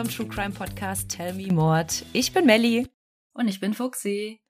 [0.00, 2.06] unserem True Crime Podcast Tell Me Mord.
[2.14, 2.88] Ich bin Melli.
[3.34, 4.40] Und ich bin Fuxi.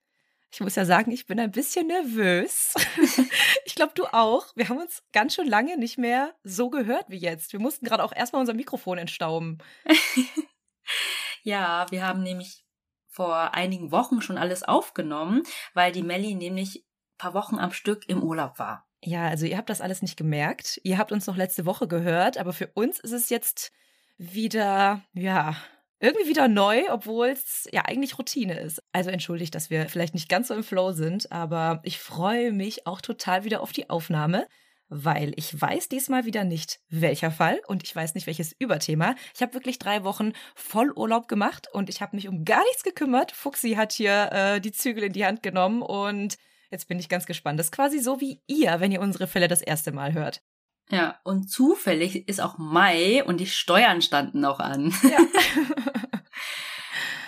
[0.49, 2.73] Ich muss ja sagen, ich bin ein bisschen nervös.
[3.65, 4.45] ich glaube, du auch.
[4.55, 7.51] Wir haben uns ganz schön lange nicht mehr so gehört wie jetzt.
[7.51, 9.57] Wir mussten gerade auch erstmal unser Mikrofon entstauben.
[11.43, 12.65] ja, wir haben nämlich
[13.09, 18.07] vor einigen Wochen schon alles aufgenommen, weil die Melli nämlich ein paar Wochen am Stück
[18.07, 18.87] im Urlaub war.
[19.03, 20.79] Ja, also ihr habt das alles nicht gemerkt.
[20.85, 23.73] Ihr habt uns noch letzte Woche gehört, aber für uns ist es jetzt
[24.21, 25.55] wieder, ja,
[25.99, 28.81] irgendwie wieder neu, obwohl es ja eigentlich Routine ist.
[28.91, 32.85] Also entschuldigt, dass wir vielleicht nicht ganz so im Flow sind, aber ich freue mich
[32.85, 34.47] auch total wieder auf die Aufnahme,
[34.89, 39.15] weil ich weiß diesmal wieder nicht, welcher Fall und ich weiß nicht, welches Überthema.
[39.33, 42.83] Ich habe wirklich drei Wochen voll Urlaub gemacht und ich habe mich um gar nichts
[42.83, 43.31] gekümmert.
[43.31, 46.37] Fuxi hat hier äh, die Zügel in die Hand genommen und
[46.71, 47.59] Jetzt bin ich ganz gespannt.
[47.59, 50.41] Das ist quasi so wie ihr, wenn ihr unsere Fälle das erste Mal hört.
[50.89, 54.93] Ja, und zufällig ist auch Mai und die Steuern standen noch an.
[55.03, 55.19] Ja.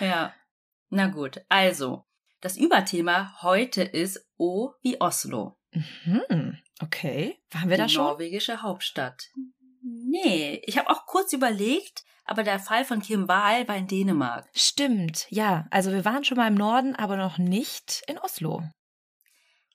[0.00, 0.34] ja.
[0.90, 2.04] Na gut, also,
[2.40, 5.58] das Überthema heute ist O wie Oslo.
[5.72, 6.58] Mhm.
[6.80, 8.04] Okay, waren wir die da schon?
[8.04, 9.30] Norwegische Hauptstadt.
[9.82, 14.48] Nee, ich habe auch kurz überlegt, aber der Fall von Kim Wahl war in Dänemark.
[14.54, 15.66] Stimmt, ja.
[15.70, 18.62] Also wir waren schon mal im Norden, aber noch nicht in Oslo.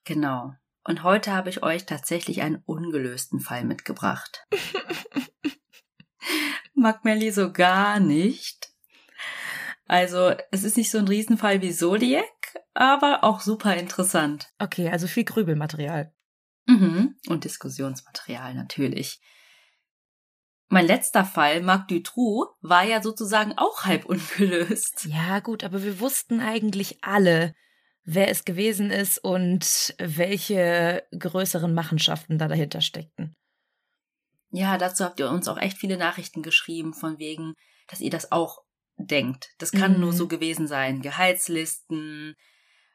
[0.06, 0.54] Genau.
[0.90, 4.48] Und heute habe ich euch tatsächlich einen ungelösten Fall mitgebracht.
[6.74, 8.74] Mag Melly so gar nicht.
[9.86, 12.26] Also, es ist nicht so ein Riesenfall wie Zodiac,
[12.74, 14.50] aber auch super interessant.
[14.58, 16.12] Okay, also viel Grübelmaterial.
[16.66, 17.16] Mhm.
[17.28, 19.22] Und Diskussionsmaterial natürlich.
[20.70, 25.06] Mein letzter Fall, Marc Dutroux, war ja sozusagen auch halb ungelöst.
[25.06, 27.54] Ja, gut, aber wir wussten eigentlich alle,
[28.12, 33.36] wer es gewesen ist und welche größeren Machenschaften da dahinter steckten.
[34.52, 37.54] Ja, dazu habt ihr uns auch echt viele Nachrichten geschrieben, von wegen,
[37.88, 38.64] dass ihr das auch
[38.98, 39.50] denkt.
[39.60, 40.00] Das kann mhm.
[40.00, 41.04] nur so gewesen sein.
[41.04, 42.36] Gehaltslisten,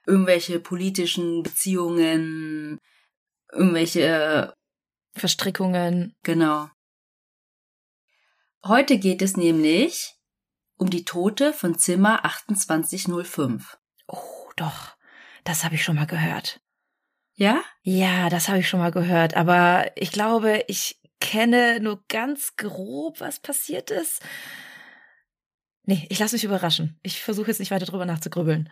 [0.04, 2.80] irgendwelche politischen Beziehungen,
[3.52, 4.52] irgendwelche
[5.14, 6.16] Verstrickungen.
[6.24, 6.68] Genau.
[8.64, 10.16] Heute geht es nämlich
[10.76, 12.20] um die Tote von Zimmer
[12.52, 13.78] 2805.
[14.08, 14.93] Oh, doch.
[15.44, 16.60] Das habe ich schon mal gehört.
[17.34, 17.62] Ja?
[17.82, 19.36] Ja, das habe ich schon mal gehört.
[19.36, 24.22] Aber ich glaube, ich kenne nur ganz grob, was passiert ist.
[25.84, 26.98] Nee, ich lasse mich überraschen.
[27.02, 28.70] Ich versuche jetzt nicht weiter drüber nachzugrübeln.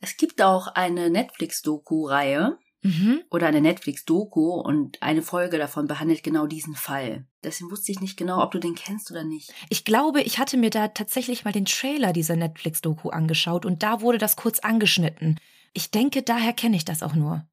[0.00, 3.22] Es gibt auch eine Netflix-Doku-Reihe mhm.
[3.30, 7.26] oder eine Netflix-Doku und eine Folge davon behandelt genau diesen Fall.
[7.42, 9.52] Deswegen wusste ich nicht genau, ob du den kennst oder nicht.
[9.68, 14.00] Ich glaube, ich hatte mir da tatsächlich mal den Trailer dieser Netflix-Doku angeschaut und da
[14.00, 15.38] wurde das kurz angeschnitten.
[15.72, 17.46] Ich denke, daher kenne ich das auch nur.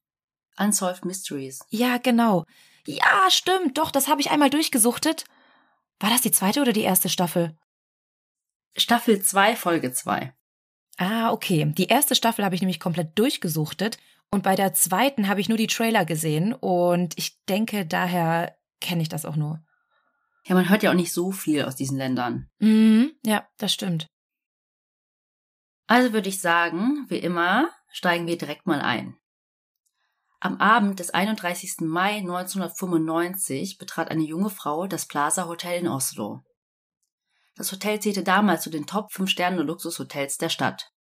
[0.57, 1.59] Unsolved Mysteries.
[1.69, 2.45] Ja, genau.
[2.85, 5.25] Ja, stimmt, doch, das habe ich einmal durchgesuchtet.
[5.99, 7.57] War das die zweite oder die erste Staffel?
[8.77, 10.33] Staffel 2, Folge 2.
[10.97, 11.73] Ah, okay.
[11.77, 13.97] Die erste Staffel habe ich nämlich komplett durchgesuchtet
[14.35, 19.01] und bei der zweiten habe ich nur die Trailer gesehen und ich denke, daher kenne
[19.01, 19.63] ich das auch nur.
[20.45, 22.49] Ja, man hört ja auch nicht so viel aus diesen Ländern.
[22.59, 24.07] Mhm, ja, das stimmt.
[25.87, 29.15] Also würde ich sagen, wie immer, steigen wir direkt mal ein.
[30.41, 31.77] Am Abend des 31.
[31.83, 36.43] Mai 1995 betrat eine junge Frau das Plaza Hotel in Oslo.
[37.55, 40.91] Das Hotel zählte damals zu den Top 5 Sterne Luxushotels der Stadt.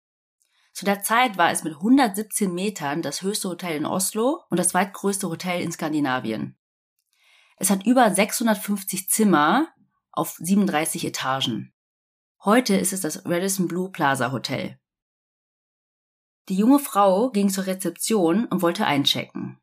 [0.74, 4.68] Zu der Zeit war es mit 117 Metern das höchste Hotel in Oslo und das
[4.70, 6.58] zweitgrößte Hotel in Skandinavien.
[7.56, 9.68] Es hat über 650 Zimmer
[10.10, 11.72] auf 37 Etagen.
[12.44, 14.80] Heute ist es das Radisson Blue Plaza Hotel.
[16.48, 19.60] Die junge Frau ging zur Rezeption und wollte einchecken.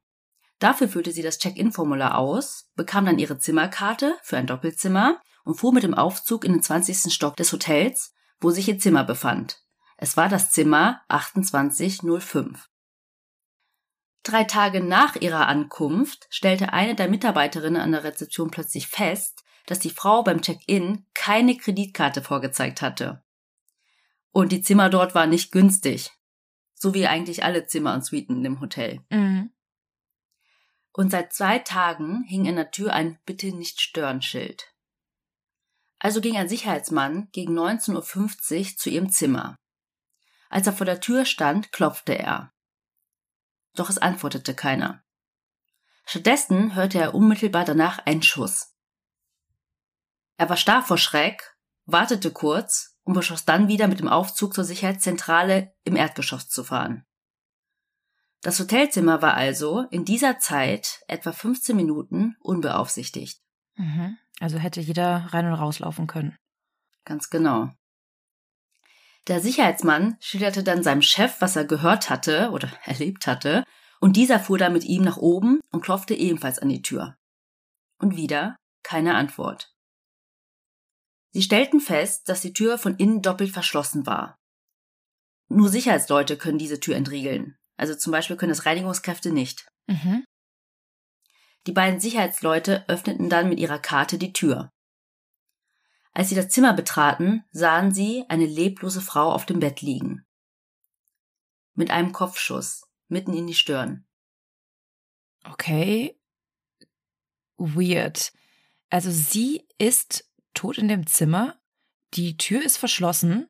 [0.60, 5.74] Dafür füllte sie das Check-in-Formular aus, bekam dann ihre Zimmerkarte für ein Doppelzimmer und fuhr
[5.74, 7.14] mit dem Aufzug in den 20.
[7.14, 9.61] Stock des Hotels, wo sich ihr Zimmer befand.
[10.04, 12.68] Es war das Zimmer 2805.
[14.24, 19.78] Drei Tage nach ihrer Ankunft stellte eine der Mitarbeiterinnen an der Rezeption plötzlich fest, dass
[19.78, 23.24] die Frau beim Check-in keine Kreditkarte vorgezeigt hatte.
[24.32, 26.10] Und die Zimmer dort waren nicht günstig.
[26.74, 29.06] So wie eigentlich alle Zimmer und Suiten im Hotel.
[29.12, 29.52] Mhm.
[30.94, 34.74] Und seit zwei Tagen hing in der Tür ein Bitte nicht stören Schild.
[36.00, 37.94] Also ging ein Sicherheitsmann gegen 19.50
[38.72, 39.58] Uhr zu ihrem Zimmer.
[40.52, 42.52] Als er vor der Tür stand, klopfte er.
[43.74, 45.02] Doch es antwortete keiner.
[46.06, 48.76] Stattdessen hörte er unmittelbar danach einen Schuss.
[50.36, 51.56] Er war starr vor Schreck,
[51.86, 57.06] wartete kurz und beschloss dann wieder mit dem Aufzug zur Sicherheitszentrale im Erdgeschoss zu fahren.
[58.42, 63.42] Das Hotelzimmer war also in dieser Zeit etwa 15 Minuten unbeaufsichtigt.
[63.76, 64.18] Mhm.
[64.42, 66.38] Also hätte jeder rein und rauslaufen können.
[67.06, 67.70] Ganz genau.
[69.28, 73.64] Der Sicherheitsmann schilderte dann seinem Chef, was er gehört hatte oder erlebt hatte,
[74.00, 77.16] und dieser fuhr dann mit ihm nach oben und klopfte ebenfalls an die Tür.
[78.00, 79.72] Und wieder keine Antwort.
[81.34, 84.36] Sie stellten fest, dass die Tür von innen doppelt verschlossen war.
[85.50, 87.56] Nur Sicherheitsleute können diese Tür entriegeln.
[87.78, 89.68] Also zum Beispiel können es Reinigungskräfte nicht.
[89.88, 90.26] Mhm.
[91.68, 94.72] Die beiden Sicherheitsleute öffneten dann mit ihrer Karte die Tür.
[96.14, 100.26] Als sie das Zimmer betraten, sahen sie eine leblose Frau auf dem Bett liegen.
[101.74, 104.06] Mit einem Kopfschuss, mitten in die Stirn.
[105.46, 106.20] Okay.
[107.58, 108.34] Weird.
[108.90, 111.60] Also sie ist tot in dem Zimmer,
[112.14, 113.48] die Tür ist verschlossen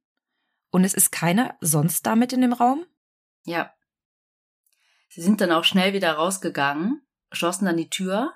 [0.69, 2.85] und es ist keiner sonst damit in dem Raum?
[3.43, 3.73] Ja.
[5.09, 8.33] Sie sind dann auch schnell wieder rausgegangen, schlossen dann die Tür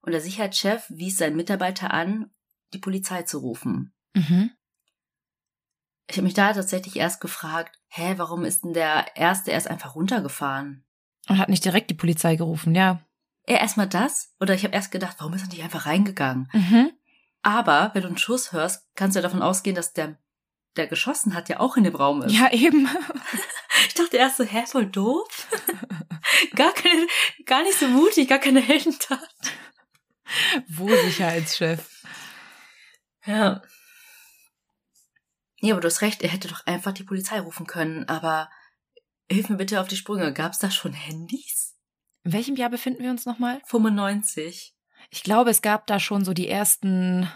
[0.00, 2.30] und der Sicherheitschef wies seinen Mitarbeiter an,
[2.72, 3.94] die Polizei zu rufen.
[4.14, 4.50] Mhm.
[6.08, 9.96] Ich habe mich da tatsächlich erst gefragt, hä, warum ist denn der Erste erst einfach
[9.96, 10.84] runtergefahren?
[11.28, 13.00] Und hat nicht direkt die Polizei gerufen, ja.
[13.44, 14.34] Er erstmal das?
[14.40, 16.48] Oder ich habe erst gedacht, warum ist er nicht einfach reingegangen?
[16.52, 16.92] Mhm.
[17.42, 20.18] Aber wenn du einen Schuss hörst, kannst du ja davon ausgehen, dass der,
[20.76, 22.32] der geschossen hat, ja auch in dem Raum ist.
[22.32, 22.88] Ja, eben.
[23.88, 25.48] Ich dachte erst so, hä, voll doof.
[26.54, 27.06] gar keine,
[27.44, 29.20] gar nicht so mutig, gar keine Heldentat.
[30.66, 31.95] Wo Sicherheitschef?
[33.26, 33.62] Ja.
[35.60, 38.50] Nee, aber du hast recht, er hätte doch einfach die Polizei rufen können, aber
[39.30, 40.32] hilf mir bitte auf die Sprünge.
[40.32, 41.74] Gab's da schon Handys?
[42.24, 43.60] In welchem Jahr befinden wir uns nochmal?
[43.66, 44.74] 95.
[45.10, 47.28] Ich glaube, es gab da schon so die ersten,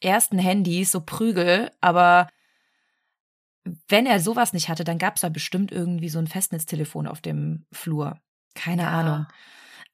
[0.00, 2.28] ersten Handys, so Prügel, aber
[3.88, 7.20] wenn er sowas nicht hatte, dann gab es da bestimmt irgendwie so ein Festnetztelefon auf
[7.22, 8.20] dem Flur.
[8.54, 8.90] Keine Ja.
[8.90, 9.26] Ahnung.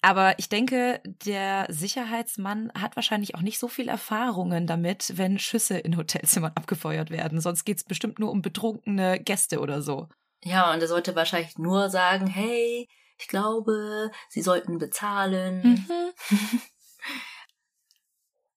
[0.03, 5.79] Aber ich denke, der Sicherheitsmann hat wahrscheinlich auch nicht so viel Erfahrungen damit, wenn Schüsse
[5.79, 7.41] in Hotelzimmern abgefeuert werden.
[7.41, 10.09] Sonst geht's bestimmt nur um betrunkene Gäste oder so.
[10.43, 12.89] Ja, und er sollte wahrscheinlich nur sagen, hey,
[13.19, 15.63] ich glaube, sie sollten bezahlen.
[15.63, 16.13] Mhm.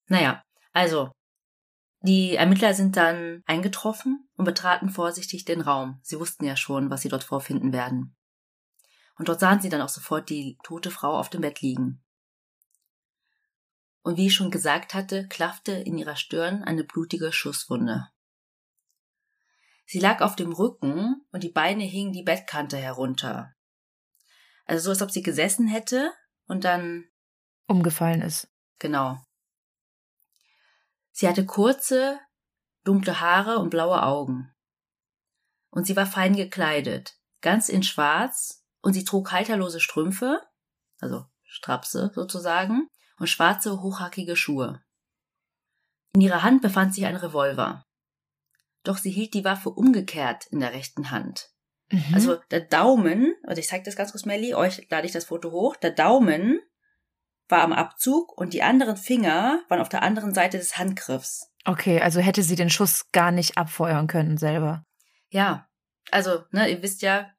[0.07, 0.43] Naja,
[0.73, 1.11] also,
[2.01, 5.99] die Ermittler sind dann eingetroffen und betraten vorsichtig den Raum.
[6.03, 8.15] Sie wussten ja schon, was sie dort vorfinden werden.
[9.15, 12.03] Und dort sahen sie dann auch sofort die tote Frau auf dem Bett liegen.
[14.01, 18.09] Und wie ich schon gesagt hatte, klaffte in ihrer Stirn eine blutige Schusswunde.
[19.85, 23.53] Sie lag auf dem Rücken und die Beine hingen die Bettkante herunter.
[24.65, 26.11] Also so, als ob sie gesessen hätte
[26.47, 27.05] und dann
[27.67, 28.49] Umgefallen ist.
[28.79, 29.17] Genau.
[31.11, 32.19] Sie hatte kurze,
[32.83, 34.53] dunkle Haare und blaue Augen.
[35.69, 40.41] Und sie war fein gekleidet, ganz in schwarz, und sie trug halterlose Strümpfe,
[40.99, 44.83] also Strapse sozusagen, und schwarze, hochhackige Schuhe.
[46.13, 47.85] In ihrer Hand befand sich ein Revolver.
[48.83, 51.49] Doch sie hielt die Waffe umgekehrt in der rechten Hand.
[51.89, 52.13] Mhm.
[52.13, 55.51] Also der Daumen, also ich zeige das ganz kurz, Melly, euch lade ich das Foto
[55.51, 55.75] hoch.
[55.77, 56.59] Der Daumen
[57.47, 61.51] war am Abzug und die anderen Finger waren auf der anderen Seite des Handgriffs.
[61.65, 64.83] okay, also hätte sie den Schuss gar nicht abfeuern können selber.
[65.29, 65.67] Ja,
[66.11, 67.31] also, ne, ihr wisst ja,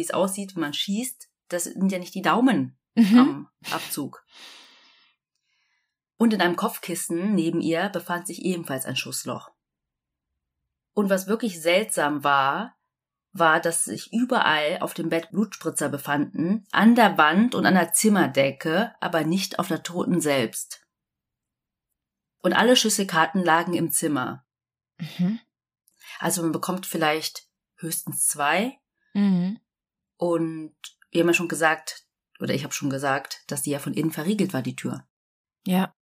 [0.00, 1.28] wie es aussieht, wenn man schießt.
[1.48, 3.18] Das sind ja nicht die Daumen Mhm.
[3.18, 4.24] am Abzug.
[6.16, 9.50] Und in einem Kopfkissen neben ihr befand sich ebenfalls ein Schussloch.
[10.94, 12.76] Und was wirklich seltsam war,
[13.32, 17.92] war, dass sich überall auf dem Bett Blutspritzer befanden, an der Wand und an der
[17.92, 20.84] Zimmerdecke, aber nicht auf der Toten selbst.
[22.40, 24.44] Und alle Schlüsselkarten lagen im Zimmer.
[24.98, 25.38] Mhm.
[26.18, 28.78] Also man bekommt vielleicht höchstens zwei.
[29.14, 29.60] Mhm.
[30.20, 30.74] Und
[31.10, 32.04] wir haben ja schon gesagt,
[32.40, 35.08] oder ich habe schon gesagt, dass die ja von innen verriegelt war, die Tür.
[35.66, 35.94] Ja.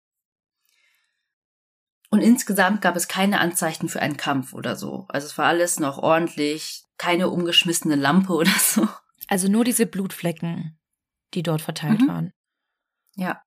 [2.09, 5.05] Und insgesamt gab es keine Anzeichen für einen Kampf oder so.
[5.11, 8.89] Also es war alles noch ordentlich, keine umgeschmissene Lampe oder so.
[9.29, 10.79] Also nur diese Blutflecken,
[11.35, 12.09] die dort verteilt Mhm.
[12.09, 12.33] waren.
[13.17, 13.43] Ja.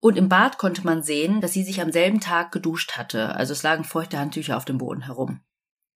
[0.00, 3.36] Und im Bad konnte man sehen, dass sie sich am selben Tag geduscht hatte.
[3.36, 5.44] Also es lagen feuchte Handtücher auf dem Boden herum.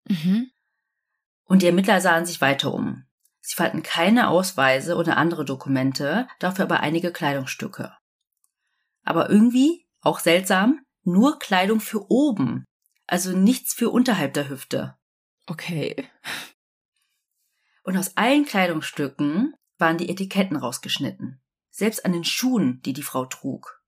[0.07, 0.49] Mhm.
[1.45, 3.05] Und die Ermittler sahen sich weiter um.
[3.41, 7.95] Sie fanden keine Ausweise oder andere Dokumente, dafür aber einige Kleidungsstücke.
[9.03, 12.65] Aber irgendwie, auch seltsam, nur Kleidung für oben.
[13.07, 14.95] Also nichts für unterhalb der Hüfte.
[15.45, 16.09] Okay.
[17.83, 21.39] Und aus allen Kleidungsstücken waren die Etiketten rausgeschnitten.
[21.69, 23.83] Selbst an den Schuhen, die die Frau trug,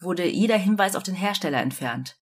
[0.00, 2.18] wurde jeder Hinweis auf den Hersteller entfernt.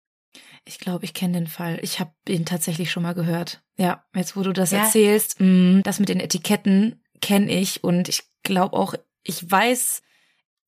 [0.65, 1.79] Ich glaube, ich kenne den Fall.
[1.81, 3.61] Ich habe ihn tatsächlich schon mal gehört.
[3.77, 4.79] Ja, jetzt wo du das Ja.
[4.79, 10.01] erzählst, mh, das mit den Etiketten kenne ich und ich glaube auch, ich weiß,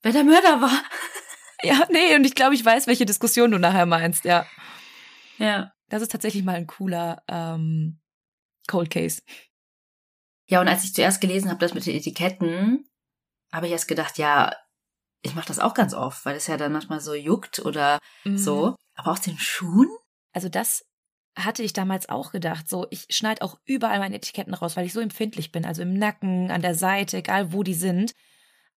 [0.05, 0.83] Wer der Mörder war?
[1.63, 4.45] ja, nee, und ich glaube, ich weiß, welche Diskussion du nachher meinst, ja.
[5.39, 5.73] Ja.
[5.89, 7.99] Das ist tatsächlich mal ein cooler ähm,
[8.67, 9.23] Cold Case.
[10.47, 12.87] Ja, und als ich zuerst gelesen habe, das mit den Etiketten,
[13.51, 14.53] habe ich erst gedacht, ja,
[15.23, 18.37] ich mache das auch ganz oft, weil es ja dann manchmal so juckt oder mhm.
[18.37, 18.75] so.
[18.95, 19.89] Aber aus den Schuhen?
[20.33, 20.85] Also das
[21.37, 22.69] hatte ich damals auch gedacht.
[22.69, 25.65] So, ich schneide auch überall meine Etiketten raus, weil ich so empfindlich bin.
[25.65, 28.13] Also im Nacken, an der Seite, egal wo die sind.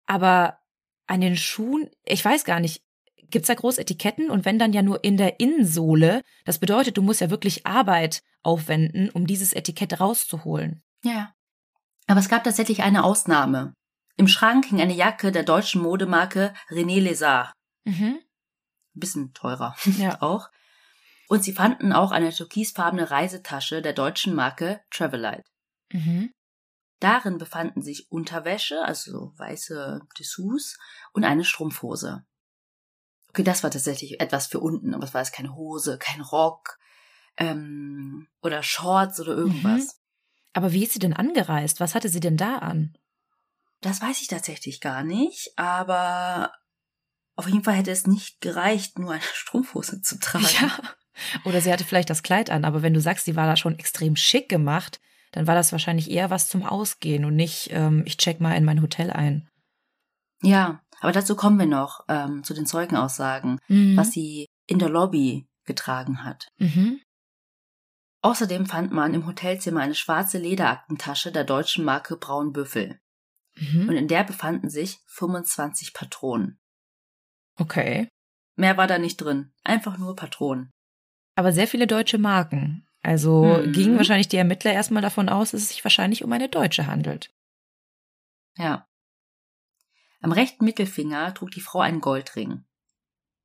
[0.05, 0.59] Aber
[1.05, 2.81] an den Schuhen, ich weiß gar nicht,
[3.29, 7.01] gibt's da groß Etiketten und wenn dann ja nur in der Innensohle, das bedeutet, du
[7.01, 10.81] musst ja wirklich Arbeit aufwenden, um dieses Etikett rauszuholen.
[11.03, 11.33] Ja.
[12.07, 13.73] Aber es gab tatsächlich eine Ausnahme.
[14.15, 17.51] Im Schrank hing eine Jacke der deutschen Modemarke René Lézard.
[17.83, 18.19] Mhm.
[18.99, 19.75] Bisschen teurer.
[19.97, 20.21] Ja.
[20.21, 20.49] auch.
[21.27, 25.43] Und sie fanden auch eine türkisfarbene Reisetasche der deutschen Marke Travelite.
[25.91, 26.31] Mhm.
[26.99, 30.77] Darin befanden sich Unterwäsche, also weiße Dessous,
[31.11, 32.25] und eine Strumpfhose.
[33.29, 36.79] Okay, das war tatsächlich etwas für unten, aber es war jetzt keine Hose, kein Rock
[37.37, 39.85] ähm, oder Shorts oder irgendwas.
[39.85, 39.91] Mhm.
[40.53, 41.79] Aber wie ist sie denn angereist?
[41.79, 42.97] Was hatte sie denn da an?
[43.81, 46.51] Das weiß ich tatsächlich gar nicht, aber
[47.37, 50.45] auf jeden Fall hätte es nicht gereicht, nur eine Strumpfhose zu tragen.
[50.59, 50.71] Ja.
[51.45, 53.79] Oder sie hatte vielleicht das Kleid an, aber wenn du sagst, sie war da schon
[53.79, 54.99] extrem schick gemacht,
[55.31, 58.65] dann war das wahrscheinlich eher was zum Ausgehen und nicht, ähm, ich check mal in
[58.65, 59.49] mein Hotel ein.
[60.41, 63.97] Ja, aber dazu kommen wir noch ähm, zu den Zeugenaussagen, mhm.
[63.97, 66.49] was sie in der Lobby getragen hat.
[66.57, 67.01] Mhm.
[68.21, 72.99] Außerdem fand man im Hotelzimmer eine schwarze Lederaktentasche der deutschen Marke Braunbüffel.
[73.55, 73.89] Mhm.
[73.89, 76.59] Und in der befanden sich 25 Patronen.
[77.57, 78.07] Okay.
[78.55, 79.51] Mehr war da nicht drin.
[79.63, 80.71] Einfach nur Patronen.
[81.35, 82.87] Aber sehr viele deutsche Marken.
[83.03, 83.71] Also mhm.
[83.71, 87.31] gingen wahrscheinlich die Ermittler erstmal davon aus, dass es sich wahrscheinlich um eine Deutsche handelt.
[88.57, 88.87] Ja.
[90.21, 92.65] Am rechten Mittelfinger trug die Frau einen Goldring.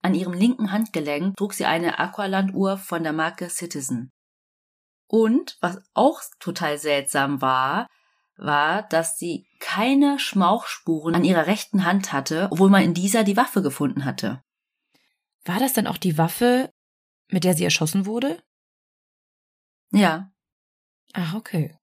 [0.01, 4.11] An ihrem linken Handgelenk trug sie eine Aqualand-Uhr von der Marke Citizen.
[5.07, 7.89] Und was auch total seltsam war,
[8.37, 13.37] war, dass sie keine Schmauchspuren an ihrer rechten Hand hatte, obwohl man in dieser die
[13.37, 14.43] Waffe gefunden hatte.
[15.45, 16.73] War das dann auch die Waffe,
[17.29, 18.43] mit der sie erschossen wurde?
[19.91, 20.33] Ja.
[21.13, 21.77] Ach, okay.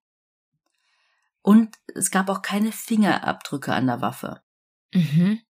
[1.41, 4.41] Und es gab auch keine Fingerabdrücke an der Waffe.
[4.93, 5.41] Mhm.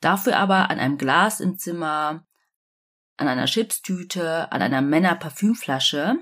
[0.00, 2.26] Dafür aber an einem Glas im Zimmer,
[3.16, 6.18] an einer Chipstüte, an einer Männer-Parfümflasche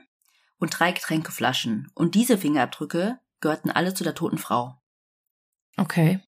[0.59, 1.91] und drei Getränkeflaschen.
[1.95, 4.81] Und diese Fingerabdrücke gehörten alle zu der toten Frau.
[5.77, 6.21] Okay.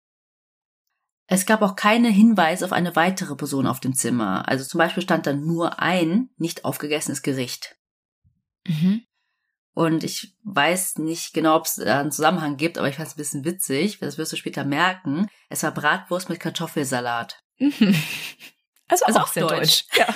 [1.29, 4.49] Es gab auch keine Hinweise auf eine weitere Person auf dem Zimmer.
[4.49, 7.77] Also zum Beispiel stand da nur ein nicht aufgegessenes Gericht.
[8.67, 9.03] Mhm.
[9.75, 13.19] Und ich weiß nicht genau, ob es einen Zusammenhang gibt, aber ich fand es ein
[13.19, 13.99] bisschen witzig.
[13.99, 15.29] Das wirst du später merken.
[15.51, 17.43] Es war Bratwurst mit Kartoffelsalat.
[17.59, 17.95] Mhm.
[18.89, 19.89] Also, also auch, auch sehr deutsch.
[19.89, 19.99] deutsch.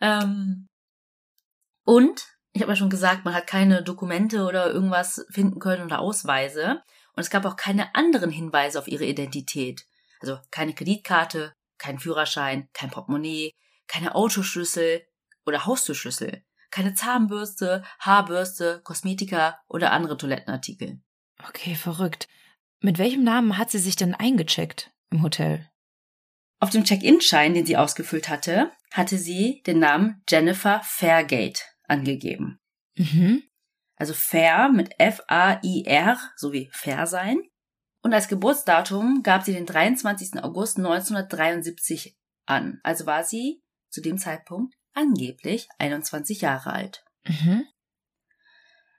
[0.00, 0.22] Ja.
[0.22, 0.68] ähm,
[1.84, 6.00] und ich habe ja schon gesagt, man hat keine Dokumente oder irgendwas finden können oder
[6.00, 6.82] Ausweise.
[7.12, 9.86] Und es gab auch keine anderen Hinweise auf ihre Identität.
[10.20, 13.52] Also keine Kreditkarte, kein Führerschein, kein Portemonnaie,
[13.86, 15.02] keine Autoschlüssel
[15.44, 21.02] oder Haustürschlüssel, keine Zahnbürste, Haarbürste, Kosmetika oder andere Toilettenartikel.
[21.46, 22.26] Okay, verrückt.
[22.80, 25.68] Mit welchem Namen hat sie sich denn eingecheckt im Hotel?
[26.58, 32.60] Auf dem Check-in-Schein, den sie ausgefüllt hatte, hatte sie den Namen Jennifer Fairgate angegeben.
[32.96, 33.42] Mhm.
[33.96, 37.38] Also Fair mit F-A-I-R, sowie Fair sein.
[38.02, 40.42] Und als Geburtsdatum gab sie den 23.
[40.42, 42.80] August 1973 an.
[42.82, 47.04] Also war sie zu dem Zeitpunkt angeblich 21 Jahre alt.
[47.24, 47.64] Mhm.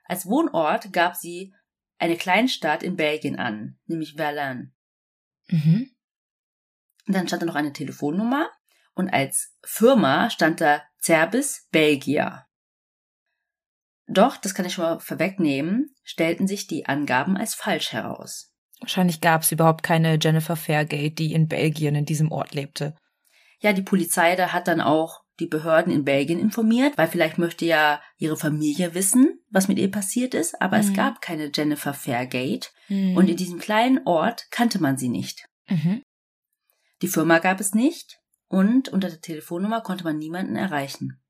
[0.04, 1.54] Als Wohnort gab sie
[1.98, 4.72] eine Kleinstadt in Belgien an, nämlich Verlaine.
[5.48, 5.90] Mhm.
[7.06, 8.50] Und dann stand da noch eine Telefonnummer
[8.94, 12.47] und als Firma stand da Cerbis Belgia.
[14.08, 18.50] Doch, das kann ich schon mal vorwegnehmen, stellten sich die Angaben als falsch heraus.
[18.80, 22.96] Wahrscheinlich gab es überhaupt keine Jennifer Fairgate, die in Belgien in diesem Ort lebte.
[23.60, 27.64] Ja, die Polizei da hat dann auch die Behörden in Belgien informiert, weil vielleicht möchte
[27.64, 30.82] ja ihre Familie wissen, was mit ihr passiert ist, aber mhm.
[30.82, 33.16] es gab keine Jennifer Fairgate mhm.
[33.16, 35.48] und in diesem kleinen Ort kannte man sie nicht.
[35.68, 36.02] Mhm.
[37.02, 41.20] Die Firma gab es nicht und unter der Telefonnummer konnte man niemanden erreichen.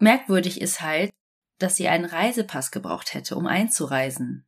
[0.00, 1.10] Merkwürdig ist halt,
[1.58, 4.46] dass sie einen Reisepass gebraucht hätte, um einzureisen.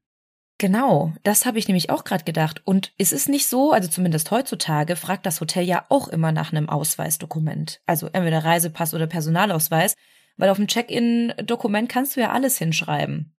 [0.59, 2.63] Genau, das habe ich nämlich auch gerade gedacht.
[2.65, 6.53] Und ist es nicht so, also zumindest heutzutage, fragt das Hotel ja auch immer nach
[6.53, 7.81] einem Ausweisdokument.
[7.85, 9.97] Also entweder Reisepass oder Personalausweis,
[10.37, 13.37] weil auf dem Check-in-Dokument kannst du ja alles hinschreiben.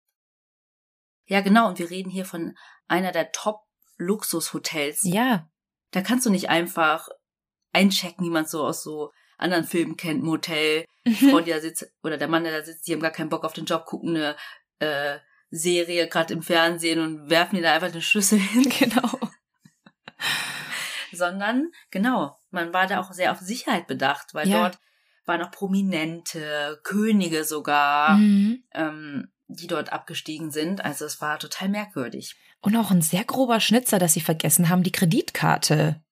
[1.26, 1.68] Ja, genau.
[1.68, 2.54] Und wir reden hier von
[2.88, 3.62] einer der Top
[3.96, 5.00] Luxushotels.
[5.04, 5.48] Ja.
[5.92, 7.08] Da kannst du nicht einfach
[7.72, 9.12] einchecken, wie man so aus so
[9.44, 12.64] anderen Filmen kennt, ein Hotel, die Frau, die da sitzt, oder der Mann, der da
[12.64, 14.36] sitzt, die haben gar keinen Bock auf den Job, gucken eine
[14.80, 15.18] äh,
[15.50, 18.68] Serie gerade im Fernsehen und werfen dir da einfach eine Schüssel hin.
[18.78, 19.18] Genau.
[21.12, 24.62] Sondern, genau, man war da auch sehr auf Sicherheit bedacht, weil Ja.
[24.62, 24.78] dort
[25.26, 28.64] waren auch Prominente, Könige sogar, Mhm.
[28.72, 30.84] ähm, die dort abgestiegen sind.
[30.84, 32.34] Also es war total merkwürdig.
[32.62, 36.02] Und auch ein sehr grober Schnitzer, dass sie vergessen haben, die Kreditkarte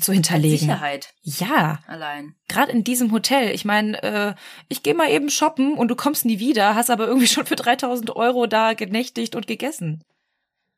[0.00, 0.58] zu hinterlegen.
[0.58, 2.34] Sicherheit Ja, allein.
[2.48, 3.54] gerade in diesem Hotel.
[3.54, 4.34] Ich meine, äh,
[4.68, 7.56] ich gehe mal eben shoppen und du kommst nie wieder, hast aber irgendwie schon für
[7.56, 10.04] 3000 Euro da genächtigt und gegessen.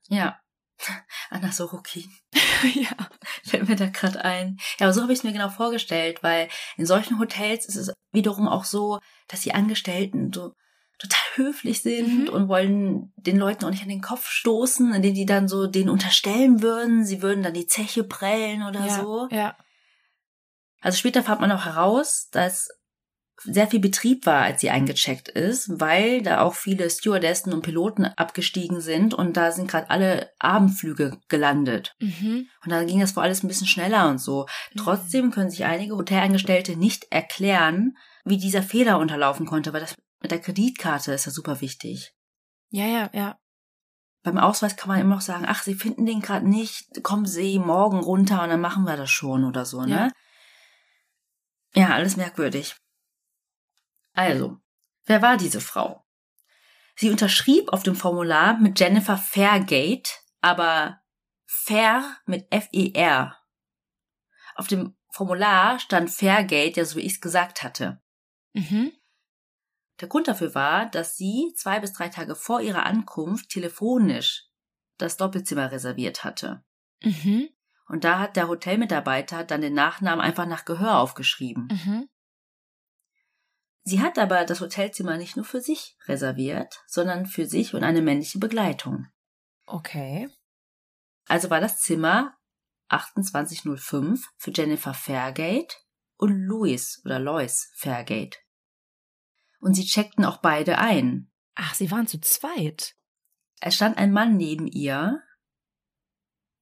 [0.09, 0.39] Ja.
[1.31, 2.11] Anna Sorokin.
[2.75, 2.91] ja.
[3.45, 4.57] Fällt mir da gerade ein.
[4.79, 7.93] Ja, aber so habe ich es mir genau vorgestellt, weil in solchen Hotels ist es
[8.13, 8.99] wiederum auch so,
[9.29, 10.55] dass die Angestellten so
[11.01, 12.29] total höflich sind Mhm.
[12.29, 15.89] und wollen den Leuten auch nicht an den Kopf stoßen, indem die dann so denen
[15.89, 19.29] unterstellen würden, sie würden dann die Zeche prellen oder ja, so.
[19.31, 19.57] Ja.
[20.81, 22.69] Also später fand man auch heraus, dass
[23.43, 28.05] sehr viel Betrieb war, als sie eingecheckt ist, weil da auch viele Stewardessen und Piloten
[28.05, 31.95] abgestiegen sind und da sind gerade alle Abendflüge gelandet.
[32.01, 32.49] Mhm.
[32.63, 34.47] Und dann ging das vor alles ein bisschen schneller und so.
[34.77, 40.31] Trotzdem können sich einige Hotelangestellte nicht erklären, wie dieser Fehler unterlaufen konnte, weil das mit
[40.31, 42.15] der Kreditkarte ist ja super wichtig.
[42.71, 43.39] Ja, ja, ja.
[44.23, 47.59] Beim Ausweis kann man immer noch sagen, ach, Sie finden den gerade nicht, kommen Sie
[47.59, 50.13] morgen runter und dann machen wir das schon oder so, ne?
[51.75, 52.77] Ja, alles merkwürdig.
[54.13, 54.59] Also,
[55.05, 56.05] wer war diese Frau?
[56.97, 60.11] Sie unterschrieb auf dem Formular mit Jennifer Fairgate,
[60.43, 61.01] aber
[61.47, 63.37] Fair mit F-E-R.
[64.55, 68.03] Auf dem Formular stand Fairgate, ja so wie ich es gesagt hatte.
[68.53, 68.93] Mhm.
[70.01, 74.47] Der Grund dafür war, dass sie zwei bis drei Tage vor ihrer Ankunft telefonisch
[74.99, 76.65] das Doppelzimmer reserviert hatte.
[77.03, 77.49] Mhm.
[77.87, 81.69] Und da hat der Hotelmitarbeiter dann den Nachnamen einfach nach Gehör aufgeschrieben.
[81.71, 82.09] Mhm.
[83.83, 88.03] Sie hat aber das Hotelzimmer nicht nur für sich reserviert, sondern für sich und eine
[88.03, 89.09] männliche Begleitung.
[89.67, 90.29] Okay.
[91.27, 92.37] Also war das Zimmer
[92.89, 95.77] 2805 für Jennifer Fairgate
[96.17, 98.39] und Louis oder Lois Fairgate.
[99.61, 101.31] Und sie checkten auch beide ein.
[101.55, 102.97] Ach, sie waren zu zweit.
[103.61, 105.23] Es stand ein Mann neben ihr,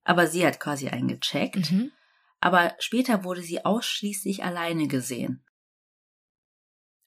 [0.04, 1.70] aber sie hat quasi eingecheckt.
[1.70, 1.92] Mhm.
[2.40, 5.44] Aber später wurde sie ausschließlich alleine gesehen.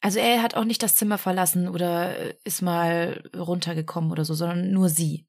[0.02, 4.34] Also er hat auch nicht das Zimmer verlassen oder äh, ist mal runtergekommen oder so,
[4.34, 5.28] sondern nur sie.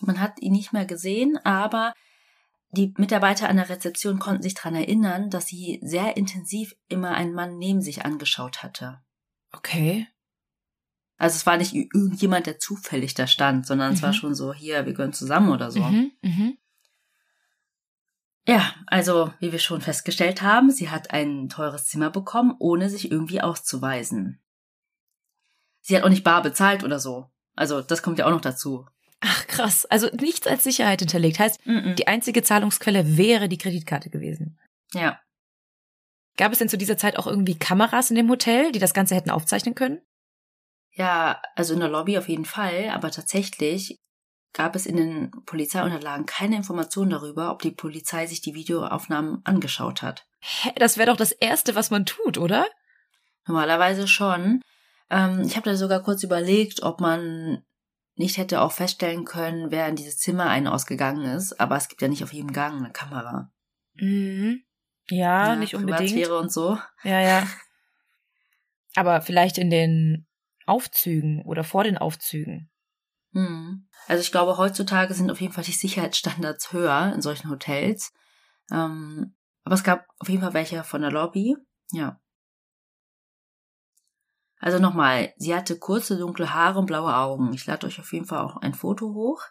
[0.00, 1.94] Man hat ihn nicht mehr gesehen, aber
[2.70, 7.34] die Mitarbeiter an der Rezeption konnten sich daran erinnern, dass sie sehr intensiv immer einen
[7.34, 9.00] Mann neben sich angeschaut hatte.
[9.56, 10.06] Okay.
[11.16, 14.14] Also es war nicht irgendjemand, der zufällig da stand, sondern es war Mhm.
[14.14, 15.80] schon so, hier, wir gehören zusammen oder so.
[15.80, 16.12] Mhm.
[16.22, 16.58] Mhm.
[18.46, 23.10] Ja, also wie wir schon festgestellt haben, sie hat ein teures Zimmer bekommen, ohne sich
[23.10, 24.42] irgendwie auszuweisen.
[25.80, 27.30] Sie hat auch nicht bar bezahlt oder so.
[27.54, 28.86] Also das kommt ja auch noch dazu.
[29.20, 29.86] Ach krass.
[29.86, 31.38] Also nichts als Sicherheit hinterlegt.
[31.38, 31.94] Heißt, Mhm.
[31.96, 34.58] die einzige Zahlungsquelle wäre die Kreditkarte gewesen.
[34.92, 35.18] Ja.
[36.36, 39.14] Gab es denn zu dieser Zeit auch irgendwie Kameras in dem Hotel, die das Ganze
[39.14, 40.00] hätten aufzeichnen können?
[40.90, 43.98] Ja, also in der Lobby auf jeden Fall, aber tatsächlich
[44.52, 50.02] gab es in den Polizeiunterlagen keine Informationen darüber, ob die Polizei sich die Videoaufnahmen angeschaut
[50.02, 50.26] hat.
[50.40, 52.68] Hä, das wäre doch das Erste, was man tut, oder?
[53.46, 54.60] Normalerweise schon.
[55.10, 57.64] Ähm, ich habe da sogar kurz überlegt, ob man
[58.16, 62.00] nicht hätte auch feststellen können, wer in dieses Zimmer ein- ausgegangen ist, aber es gibt
[62.00, 63.50] ja nicht auf jedem Gang eine Kamera.
[63.94, 64.62] Mhm.
[65.10, 66.10] Ja, nicht unbedingt.
[66.10, 66.78] Privatsphäre und so.
[67.02, 67.46] Ja, ja.
[68.96, 70.26] Aber vielleicht in den
[70.66, 72.70] Aufzügen oder vor den Aufzügen.
[73.32, 73.88] Hm.
[74.06, 78.12] Also ich glaube, heutzutage sind auf jeden Fall die Sicherheitsstandards höher in solchen Hotels.
[78.70, 81.56] Ähm, aber es gab auf jeden Fall welche von der Lobby.
[81.92, 82.20] Ja.
[84.60, 87.52] Also nochmal, sie hatte kurze dunkle Haare und blaue Augen.
[87.52, 89.42] Ich lade euch auf jeden Fall auch ein Foto hoch.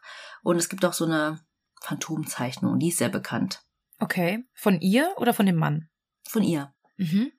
[0.42, 1.46] Und es gibt auch so eine
[1.82, 3.62] Phantomzeichnung, die ist sehr bekannt.
[4.00, 4.44] Okay.
[4.54, 5.90] Von ihr oder von dem Mann?
[6.28, 6.74] Von ihr.
[6.98, 7.32] Mhm.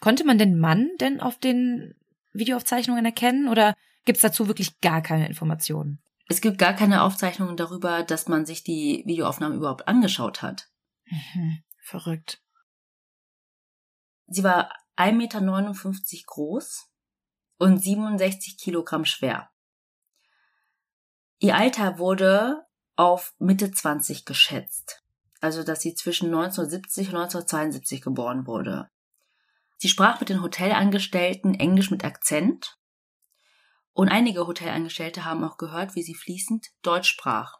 [0.00, 1.94] Konnte man den Mann denn auf den
[2.32, 6.00] Videoaufzeichnungen erkennen oder gibt's dazu wirklich gar keine Informationen?
[6.28, 10.68] Es gibt gar keine Aufzeichnungen darüber, dass man sich die Videoaufnahmen überhaupt angeschaut hat.
[11.06, 11.62] Mhm.
[11.82, 12.42] Verrückt.
[14.26, 16.90] Sie war 1,59 Meter groß
[17.56, 19.50] und 67 Kilogramm schwer.
[21.38, 22.66] Ihr Alter wurde
[22.96, 25.04] auf Mitte 20 geschätzt.
[25.40, 28.88] Also, dass sie zwischen 1970 und 1972 geboren wurde.
[29.76, 32.76] Sie sprach mit den Hotelangestellten Englisch mit Akzent.
[33.92, 37.58] Und einige Hotelangestellte haben auch gehört, wie sie fließend Deutsch sprach.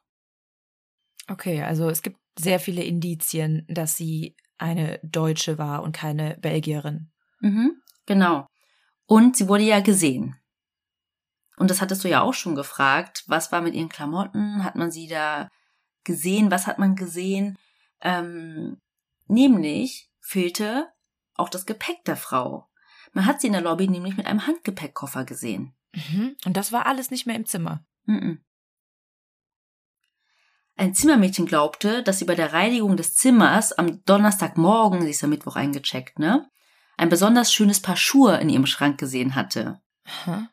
[1.28, 7.10] Okay, also es gibt sehr viele Indizien, dass sie eine Deutsche war und keine Belgierin.
[7.40, 8.46] Mhm, genau.
[9.06, 10.36] Und sie wurde ja gesehen.
[11.56, 13.24] Und das hattest du ja auch schon gefragt.
[13.26, 14.64] Was war mit ihren Klamotten?
[14.64, 15.48] Hat man sie da
[16.04, 16.50] gesehen?
[16.50, 17.58] Was hat man gesehen?
[18.00, 18.80] Ähm,
[19.26, 20.88] nämlich fehlte
[21.34, 22.68] auch das Gepäck der Frau.
[23.12, 25.74] Man hat sie in der Lobby nämlich mit einem Handgepäckkoffer gesehen.
[25.92, 26.36] Mhm.
[26.44, 27.84] Und das war alles nicht mehr im Zimmer.
[28.04, 28.44] Mhm.
[30.76, 35.28] Ein Zimmermädchen glaubte, dass sie bei der Reinigung des Zimmers am Donnerstagmorgen, sie ist ja
[35.28, 36.48] Mittwoch eingecheckt, ne,
[36.96, 39.80] ein besonders schönes Paar Schuhe in ihrem Schrank gesehen hatte.
[40.04, 40.48] Aha.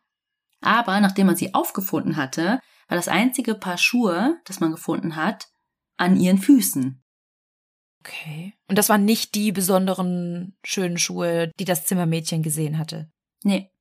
[0.61, 5.47] Aber nachdem man sie aufgefunden hatte, war das einzige Paar Schuhe, das man gefunden hat,
[5.97, 7.03] an ihren Füßen.
[8.05, 8.53] Okay.
[8.67, 13.09] Und das waren nicht die besonderen schönen Schuhe, die das Zimmermädchen gesehen hatte.
[13.43, 13.71] Nee.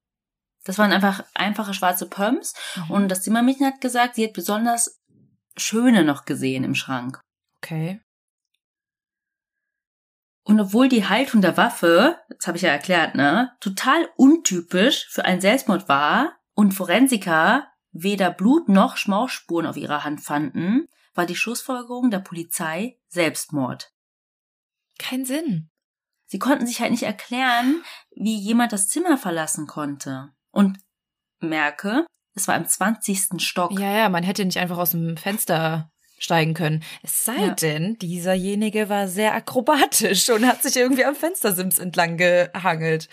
[0.64, 2.54] Das waren einfach einfache schwarze Pumps.
[2.76, 2.90] Mhm.
[2.90, 5.02] Und das Zimmermädchen hat gesagt, sie hat besonders
[5.56, 7.20] schöne noch gesehen im Schrank.
[7.58, 8.00] Okay.
[10.44, 15.24] Und obwohl die Haltung der Waffe, das habe ich ja erklärt, ne, total untypisch für
[15.24, 21.36] einen Selbstmord war und Forensiker weder Blut noch Schmauchspuren auf ihrer Hand fanden, war die
[21.36, 23.93] Schlussfolgerung der Polizei Selbstmord.
[24.98, 25.70] Kein Sinn.
[26.26, 27.82] Sie konnten sich halt nicht erklären,
[28.16, 30.30] wie jemand das Zimmer verlassen konnte.
[30.50, 30.78] Und
[31.40, 33.40] merke, es war im 20.
[33.40, 33.78] Stock.
[33.78, 36.82] Ja, ja, man hätte nicht einfach aus dem Fenster steigen können.
[37.02, 37.54] Es sei Ja.
[37.54, 43.08] denn, dieserjenige war sehr akrobatisch und hat sich irgendwie am Fenstersims entlang gehangelt.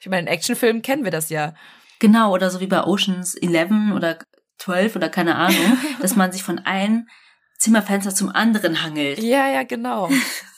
[0.00, 1.54] Ich meine, in Actionfilmen kennen wir das ja.
[2.00, 4.18] Genau, oder so wie bei Oceans 11 oder
[4.58, 7.08] 12 oder keine Ahnung, dass man sich von einem
[7.58, 9.18] Zimmerfenster zum anderen hangelt.
[9.20, 10.10] Ja, ja, genau.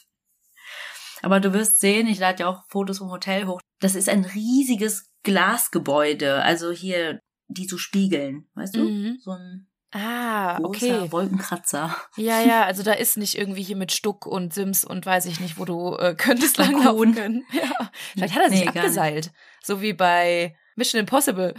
[1.24, 3.60] Aber du wirst sehen, ich lade ja auch Fotos vom Hotel hoch.
[3.80, 8.84] Das ist ein riesiges Glasgebäude, also hier die so spiegeln, weißt du?
[8.84, 9.18] Mhm.
[9.20, 11.12] So ein Ah, großer okay.
[11.12, 11.96] Wolkenkratzer.
[12.16, 15.38] Ja, ja, also da ist nicht irgendwie hier mit Stuck und Sims und weiß ich
[15.40, 17.44] nicht, wo du äh, könntest langlaufen können.
[17.52, 17.90] Ja.
[18.12, 19.32] Vielleicht hat er sich Nee, abgeseilt.
[19.62, 21.54] So wie bei Mission Impossible.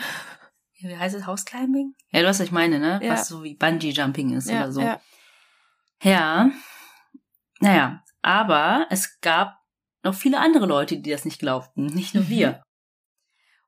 [0.77, 1.25] Ja, Wie heißt es?
[1.25, 1.95] Houseclimbing?
[2.11, 2.99] Ja, du weißt, was ich meine, ne?
[3.01, 3.13] Ja.
[3.13, 4.81] Was so wie Bungee Jumping ist Ja, oder so.
[4.81, 4.99] ja.
[6.03, 6.51] Ja.
[7.61, 9.59] Naja, aber es gab
[10.03, 12.29] noch viele andere Leute, die das nicht glaubten, nicht nur Mhm.
[12.29, 12.63] wir.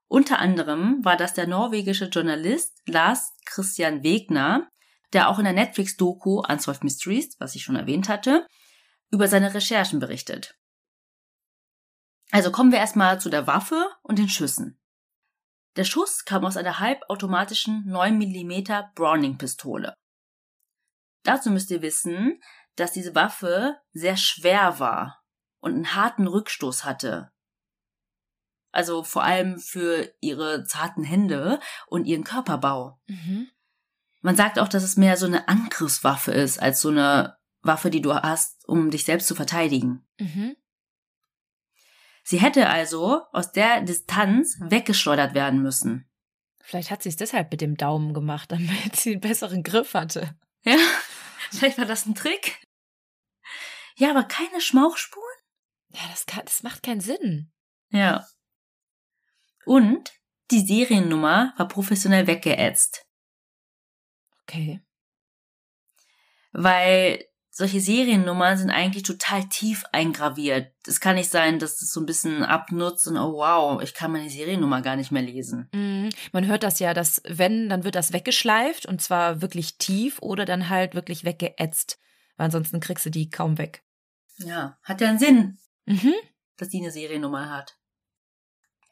[0.08, 4.68] Unter anderem war das der norwegische Journalist Lars Christian Wegner,
[5.12, 8.46] der auch in der Netflix-Doku Unsolved Mysteries, was ich schon erwähnt hatte,
[9.10, 10.58] über seine Recherchen berichtet.
[12.32, 14.80] Also kommen wir erstmal zu der Waffe und den Schüssen.
[15.76, 19.94] Der Schuss kam aus einer halbautomatischen 9 mm Browning-Pistole.
[21.22, 22.40] Dazu müsst ihr wissen,
[22.80, 25.22] dass diese Waffe sehr schwer war
[25.60, 27.30] und einen harten Rückstoß hatte.
[28.70, 33.00] Also vor allem für ihre zarten Hände und ihren Körperbau.
[33.06, 33.48] Mhm.
[34.20, 38.02] Man sagt auch, dass es mehr so eine Angriffswaffe ist, als so eine Waffe, die
[38.02, 40.06] du hast, um dich selbst zu verteidigen.
[40.18, 40.56] Mhm.
[42.24, 46.10] Sie hätte also aus der Distanz weggeschleudert werden müssen.
[46.60, 50.36] Vielleicht hat sie es deshalb mit dem Daumen gemacht, damit sie einen besseren Griff hatte.
[50.62, 50.76] Ja,
[51.50, 52.60] vielleicht war das ein Trick.
[53.98, 55.24] Ja, aber keine Schmauchspuren?
[55.90, 57.50] Ja, das, kann, das macht keinen Sinn.
[57.90, 58.26] Ja.
[59.64, 60.12] Und
[60.52, 63.04] die Seriennummer war professionell weggeätzt,
[64.42, 64.80] Okay.
[66.52, 70.72] weil solche Seriennummern sind eigentlich total tief eingraviert.
[70.86, 74.12] Es kann nicht sein, dass das so ein bisschen abnutzt und oh wow, ich kann
[74.12, 75.68] meine Seriennummer gar nicht mehr lesen.
[75.74, 76.10] Mhm.
[76.32, 80.44] Man hört das ja, dass wenn, dann wird das weggeschleift und zwar wirklich tief oder
[80.44, 81.98] dann halt wirklich weggeätzt.
[82.36, 83.82] Weil ansonsten kriegst du die kaum weg.
[84.38, 86.14] Ja, hat ja einen Sinn, Mhm.
[86.56, 87.76] dass die eine Seriennummer hat.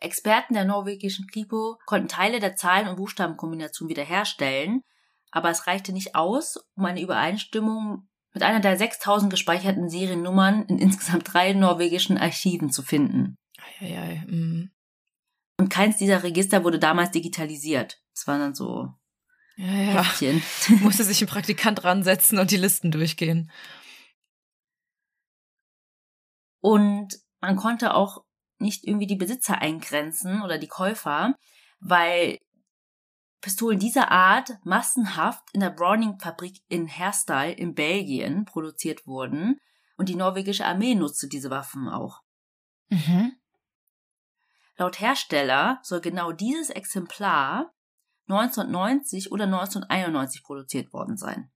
[0.01, 4.83] Experten der norwegischen Kripo konnten Teile der Zahlen- und Buchstabenkombination wiederherstellen,
[5.31, 10.79] aber es reichte nicht aus, um eine Übereinstimmung mit einer der 6000 gespeicherten Seriennummern in
[10.79, 13.37] insgesamt drei norwegischen Archiven zu finden.
[13.81, 14.23] Eieiei.
[14.27, 14.71] Mhm.
[15.59, 17.99] Und keins dieser Register wurde damals digitalisiert.
[18.15, 18.93] Es waren dann so
[19.57, 20.03] Ja, ja.
[20.03, 20.43] Heftchen.
[20.83, 23.51] Musste sich ein Praktikant ransetzen und die Listen durchgehen.
[26.67, 28.25] Und man konnte auch
[28.59, 31.37] nicht irgendwie die Besitzer eingrenzen oder die Käufer,
[31.79, 32.41] weil
[33.41, 39.61] Pistolen dieser Art massenhaft in der Browning-Fabrik in Herstal in Belgien produziert wurden
[39.97, 42.23] und die norwegische Armee nutzte diese Waffen auch.
[42.89, 43.37] Mhm.
[44.77, 47.73] Laut Hersteller soll genau dieses Exemplar
[48.27, 51.53] 1990 oder 1991 produziert worden sein.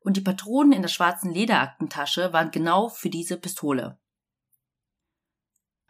[0.00, 3.98] Und die Patronen in der schwarzen Lederaktentasche waren genau für diese Pistole.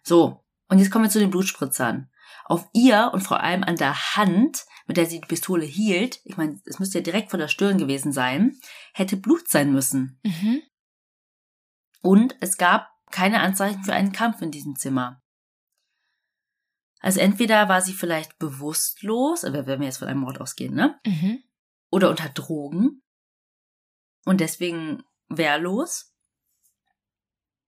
[0.02, 2.10] So, und jetzt kommen wir zu den Blutspritzern.
[2.44, 6.36] Auf ihr und vor allem an der Hand, mit der sie die Pistole hielt, ich
[6.36, 8.58] meine, es müsste ja direkt vor der Stirn gewesen sein,
[8.92, 10.18] hätte Blut sein müssen.
[10.24, 10.62] Mhm.
[12.02, 15.22] Und es gab keine Anzeichen für einen Kampf in diesem Zimmer.
[17.00, 21.00] Also entweder war sie vielleicht bewusstlos, wenn wir jetzt von einem Mord ausgehen, ne?
[21.06, 21.42] Mhm.
[21.90, 23.02] Oder unter Drogen
[24.24, 26.12] und deswegen wehrlos.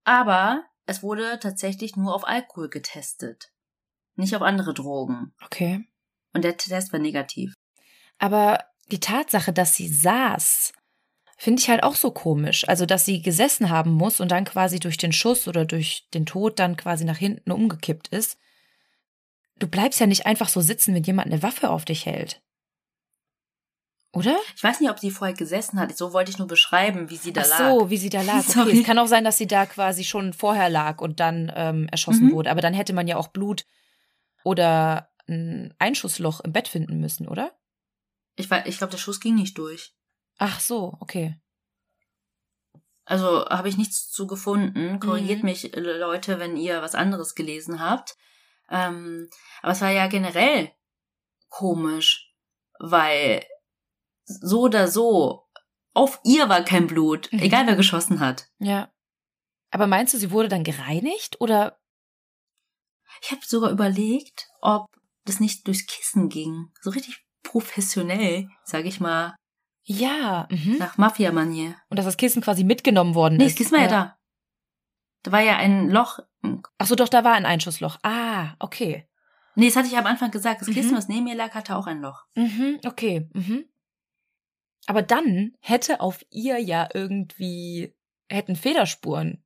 [0.05, 3.53] Aber es wurde tatsächlich nur auf Alkohol getestet,
[4.17, 5.35] nicht auf andere Drogen.
[5.45, 5.87] Okay.
[6.33, 7.55] Und der Test war negativ.
[8.19, 10.73] Aber die Tatsache, dass sie saß,
[11.37, 12.69] finde ich halt auch so komisch.
[12.69, 16.27] Also, dass sie gesessen haben muss und dann quasi durch den Schuss oder durch den
[16.27, 18.39] Tod dann quasi nach hinten umgekippt ist.
[19.59, 22.43] Du bleibst ja nicht einfach so sitzen, wenn jemand eine Waffe auf dich hält.
[24.15, 24.37] Oder?
[24.55, 25.97] Ich weiß nicht, ob sie vorher gesessen hat.
[25.97, 27.59] So wollte ich nur beschreiben, wie sie da Ach lag.
[27.71, 28.41] so, wie sie da lag.
[28.41, 28.79] Okay, Sorry.
[28.81, 32.27] es kann auch sein, dass sie da quasi schon vorher lag und dann ähm, erschossen
[32.27, 32.33] Mhm.
[32.33, 32.51] wurde.
[32.51, 33.65] Aber dann hätte man ja auch Blut
[34.45, 37.53] oder ein Einschussloch im Bett finden müssen, oder?
[38.37, 39.95] Ich, wei- ich glaube, der Schuss ging nicht durch.
[40.39, 41.39] Ach so, okay.
[43.05, 45.01] Also habe ich nichts zu gefunden.
[45.01, 45.45] Korrigiert Mhm.
[45.47, 48.17] mich, äh, Leute, wenn ihr was anderes gelesen habt.
[48.71, 49.29] Ähm,
[49.63, 50.71] aber es war ja generell
[51.49, 52.33] komisch,
[52.79, 53.45] weil
[54.25, 55.45] so oder so,
[55.95, 57.41] auf ihr war kein Blut, Mhm.
[57.41, 58.49] egal wer geschossen hat.
[58.59, 58.91] Ja.
[59.71, 61.79] Aber meinst du, sie wurde dann gereinigt oder?
[63.23, 64.87] Ich habe sogar überlegt, ob
[65.25, 66.71] das nicht durchs Kissen ging.
[66.81, 69.37] So richtig professionell, sage ich mal,
[69.85, 70.47] Ja.
[70.51, 70.77] Mhm.
[70.79, 71.75] nach Mafia-Manier.
[71.89, 73.53] Und dass das Kissen quasi mitgenommen worden Nee, ist.
[73.53, 74.17] das Kissen war ja da.
[75.25, 76.19] Da war ja ein Loch.
[76.79, 77.99] Ach so, doch, da war ein Einschussloch.
[78.03, 79.09] Ah, okay.
[79.55, 80.61] Nee, das hatte ich am Anfang gesagt.
[80.63, 80.97] Das Kissen, Mhm.
[80.97, 82.25] was neben mir lag, hatte auch ein Loch.
[82.35, 83.29] Mhm, okay.
[83.33, 83.65] Mhm.
[84.87, 87.95] Aber dann hätte auf ihr ja irgendwie,
[88.29, 89.45] hätten Federspuren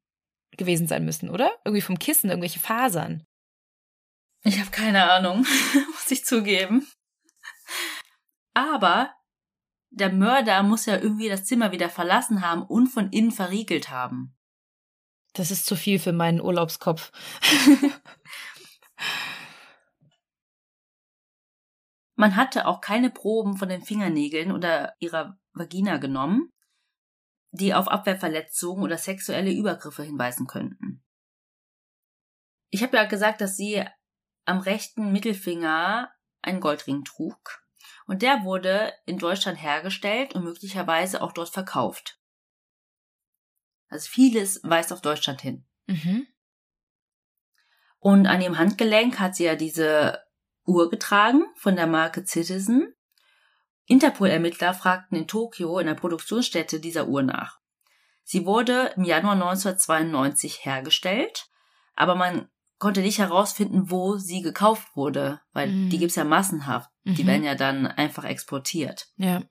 [0.57, 1.51] gewesen sein müssen, oder?
[1.64, 3.27] Irgendwie vom Kissen, irgendwelche Fasern.
[4.42, 5.40] Ich habe keine Ahnung,
[5.92, 6.87] muss ich zugeben.
[8.55, 9.14] Aber
[9.90, 14.37] der Mörder muss ja irgendwie das Zimmer wieder verlassen haben und von innen verriegelt haben.
[15.33, 17.12] Das ist zu viel für meinen Urlaubskopf.
[22.16, 26.50] Man hatte auch keine Proben von den Fingernägeln oder ihrer Vagina genommen,
[27.50, 31.05] die auf Abwehrverletzungen oder sexuelle Übergriffe hinweisen könnten.
[32.70, 33.85] Ich habe ja gesagt, dass sie
[34.46, 36.11] am rechten Mittelfinger
[36.42, 37.62] einen Goldring trug.
[38.07, 42.20] Und der wurde in Deutschland hergestellt und möglicherweise auch dort verkauft.
[43.88, 45.66] Also vieles weist auf Deutschland hin.
[45.87, 46.26] Mhm.
[47.98, 50.26] Und an ihrem Handgelenk hat sie ja diese
[50.66, 52.94] Uhr getragen von der Marke Citizen.
[53.87, 57.61] Interpol-Ermittler fragten in Tokio in der Produktionsstätte dieser Uhr nach.
[58.24, 61.46] Sie wurde im Januar 1992 hergestellt,
[61.94, 62.48] aber man
[62.79, 65.90] konnte nicht herausfinden, wo sie gekauft wurde, weil Mhm.
[65.90, 66.90] die gibt's ja massenhaft.
[67.05, 67.26] Die Mhm.
[67.29, 69.07] werden ja dann einfach exportiert.
[69.16, 69.42] Ja.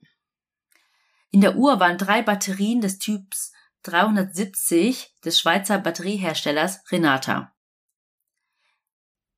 [1.30, 3.52] In der Uhr waren drei Batterien des Typs
[3.82, 7.52] 370 des Schweizer Batterieherstellers Renata.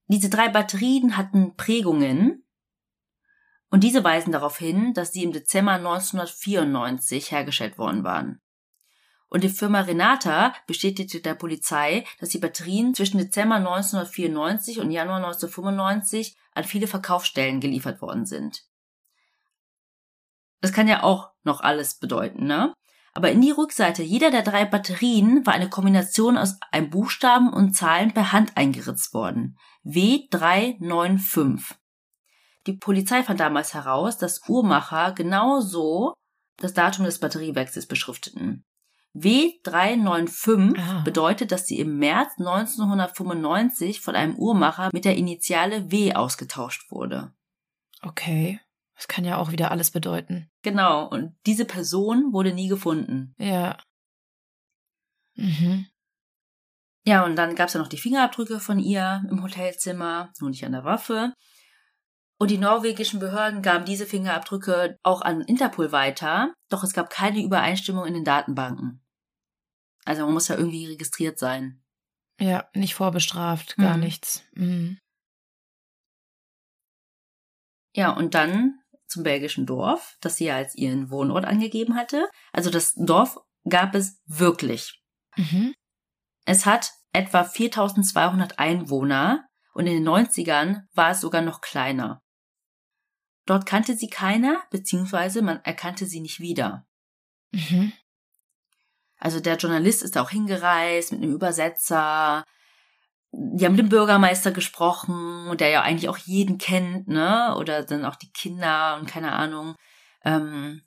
[0.08, 2.44] Diese drei Batterien hatten Prägungen
[3.70, 8.40] und diese weisen darauf hin, dass sie im Dezember 1994 hergestellt worden waren.
[9.28, 15.16] Und die Firma Renata bestätigte der Polizei, dass die Batterien zwischen Dezember 1994 und Januar
[15.18, 18.64] 1995 an viele Verkaufsstellen geliefert worden sind.
[20.62, 22.72] Das kann ja auch noch alles bedeuten, ne?
[23.18, 27.72] Aber in die Rückseite jeder der drei Batterien war eine Kombination aus einem Buchstaben und
[27.74, 29.58] Zahlen per Hand eingeritzt worden.
[29.84, 31.74] W395.
[32.68, 36.14] Die Polizei fand damals heraus, dass Uhrmacher genauso
[36.58, 38.64] das Datum des Batteriewechsels beschrifteten.
[39.16, 41.00] W395 Ah.
[41.02, 47.32] bedeutet, dass sie im März 1995 von einem Uhrmacher mit der Initiale W ausgetauscht wurde.
[48.02, 48.60] Okay.
[48.98, 50.50] Das kann ja auch wieder alles bedeuten.
[50.62, 53.32] Genau, und diese Person wurde nie gefunden.
[53.38, 53.78] Ja.
[55.36, 55.86] Mhm.
[57.06, 60.72] Ja, und dann gab's ja noch die Fingerabdrücke von ihr im Hotelzimmer, nur nicht an
[60.72, 61.32] der Waffe.
[62.40, 67.40] Und die norwegischen Behörden gaben diese Fingerabdrücke auch an Interpol weiter, doch es gab keine
[67.40, 69.00] Übereinstimmung in den Datenbanken.
[70.06, 71.84] Also man muss ja irgendwie registriert sein.
[72.40, 74.02] Ja, nicht vorbestraft, gar Mhm.
[74.02, 74.42] nichts.
[74.54, 74.98] Mhm.
[77.94, 82.28] Ja, und dann zum belgischen Dorf, das sie ja als ihren Wohnort angegeben hatte.
[82.52, 85.02] Also das Dorf gab es wirklich.
[85.36, 85.74] Mhm.
[86.44, 92.22] Es hat etwa 4200 Einwohner und in den 90ern war es sogar noch kleiner.
[93.46, 96.86] Dort kannte sie keiner, beziehungsweise man erkannte sie nicht wieder.
[97.50, 97.92] Mhm.
[99.18, 102.44] Also der Journalist ist auch hingereist mit einem Übersetzer.
[103.32, 107.54] Die haben mit dem Bürgermeister gesprochen, der ja eigentlich auch jeden kennt, ne?
[107.58, 109.74] Oder dann auch die Kinder und keine Ahnung.
[110.24, 110.82] Ähm,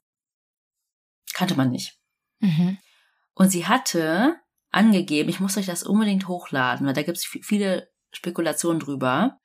[1.34, 1.98] kannte man nicht.
[2.40, 2.78] Mhm.
[3.34, 4.36] Und sie hatte
[4.72, 9.38] angegeben, ich muss euch das unbedingt hochladen, weil da gibt es viele Spekulationen drüber.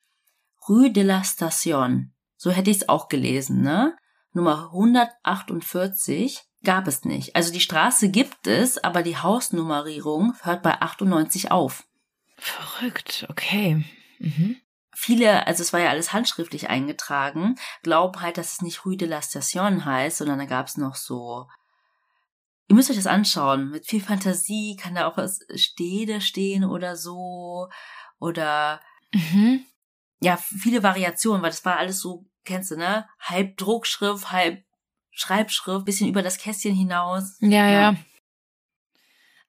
[0.67, 2.13] Rue de la Station.
[2.35, 3.95] So hätte ich es auch gelesen, ne?
[4.33, 7.35] Nummer 148 gab es nicht.
[7.35, 11.86] Also die Straße gibt es, aber die Hausnummerierung hört bei 98 auf.
[12.37, 13.83] Verrückt, okay.
[14.19, 14.57] Mhm.
[14.95, 19.07] Viele, also es war ja alles handschriftlich eingetragen, glauben halt, dass es nicht Rue de
[19.07, 21.47] la Station heißt, sondern da gab es noch so.
[22.67, 23.69] Ihr müsst euch das anschauen.
[23.69, 27.69] Mit viel Fantasie kann da auch was Stede stehen oder so.
[28.19, 28.81] Oder
[29.13, 29.63] Mhm.
[30.19, 33.07] ja, viele Variationen, weil das war alles so, kennst du, ne?
[33.19, 34.63] Halb Druckschrift, halb
[35.11, 37.37] Schreibschrift, bisschen über das Kästchen hinaus.
[37.39, 37.69] Ja, Ja.
[37.91, 37.95] ja.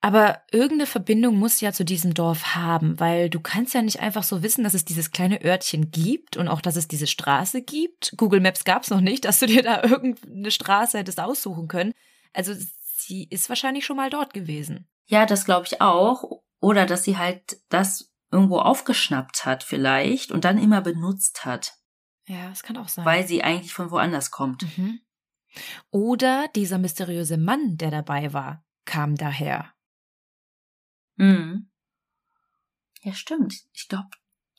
[0.00, 4.22] Aber irgendeine Verbindung muss ja zu diesem Dorf haben, weil du kannst ja nicht einfach
[4.22, 8.14] so wissen, dass es dieses kleine Örtchen gibt und auch, dass es diese Straße gibt.
[8.16, 11.92] Google Maps gab es noch nicht, dass du dir da irgendeine Straße hättest aussuchen können.
[12.32, 14.87] Also sie ist wahrscheinlich schon mal dort gewesen.
[15.06, 16.42] Ja, das glaube ich auch.
[16.61, 21.72] Oder dass sie halt das irgendwo aufgeschnappt hat vielleicht und dann immer benutzt hat,
[22.26, 23.04] Ja, das kann auch sein.
[23.04, 24.62] weil sie eigentlich von woanders kommt.
[24.76, 25.00] mhm.
[25.90, 29.72] Oder dieser mysteriöse Mann, der dabei war, kam daher.
[31.18, 31.68] Mhm.
[33.02, 33.54] Ja, stimmt.
[33.72, 34.09] Ich glaube,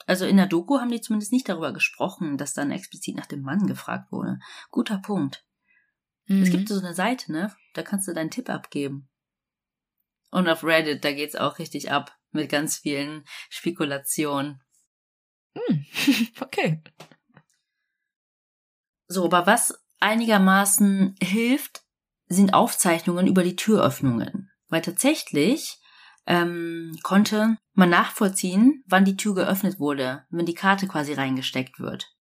[0.06, 3.42] also in der Doku haben die zumindest nicht darüber gesprochen, dass dann explizit nach dem
[3.42, 4.40] Mann gefragt wurde.
[4.72, 5.46] Guter Punkt.
[6.26, 6.52] Es Mhm.
[6.52, 7.56] gibt so eine Seite, ne?
[7.74, 9.10] Da kannst du deinen Tipp abgeben.
[10.32, 14.62] Und auf Reddit, da geht's auch richtig ab mit ganz vielen Spekulationen.
[15.56, 15.86] Hm.
[16.42, 16.84] okay.
[19.08, 21.84] So, aber was einigermaßen hilft,
[22.28, 24.52] sind Aufzeichnungen über die Türöffnungen.
[24.68, 25.79] Weil tatsächlich
[26.30, 32.16] ähm, konnte man nachvollziehen, wann die Tür geöffnet wurde, wenn die Karte quasi reingesteckt wird.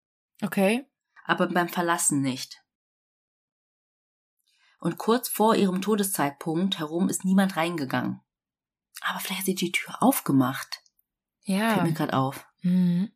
[0.43, 0.87] Okay.
[1.25, 2.63] Aber beim Verlassen nicht.
[4.79, 8.21] Und kurz vor ihrem Todeszeitpunkt herum ist niemand reingegangen.
[9.03, 10.83] Aber vielleicht hat sie die Tür aufgemacht.
[11.43, 11.75] Ja.
[11.75, 12.47] Fällt mir gerade auf.
[12.63, 13.11] Mhm.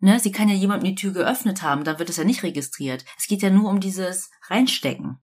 [0.00, 3.04] Ne, sie kann ja jemandem die Tür geöffnet haben, dann wird es ja nicht registriert.
[3.16, 5.22] Es geht ja nur um dieses Reinstecken.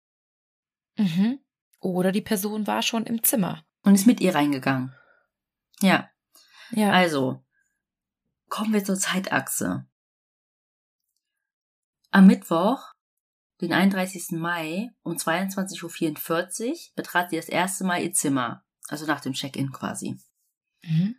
[0.97, 1.39] Mhm.
[1.79, 3.64] Oder die Person war schon im Zimmer.
[3.85, 4.93] Und ist mit ihr reingegangen.
[5.79, 6.09] Ja,
[6.71, 6.91] Ja.
[6.91, 7.43] also
[8.49, 9.85] kommen wir zur Zeitachse.
[12.11, 12.93] Am Mittwoch,
[13.61, 14.31] den 31.
[14.31, 19.71] Mai um 22.44 Uhr betrat sie das erste Mal ihr Zimmer, also nach dem Check-in
[19.71, 20.17] quasi.
[20.83, 21.15] Mhm.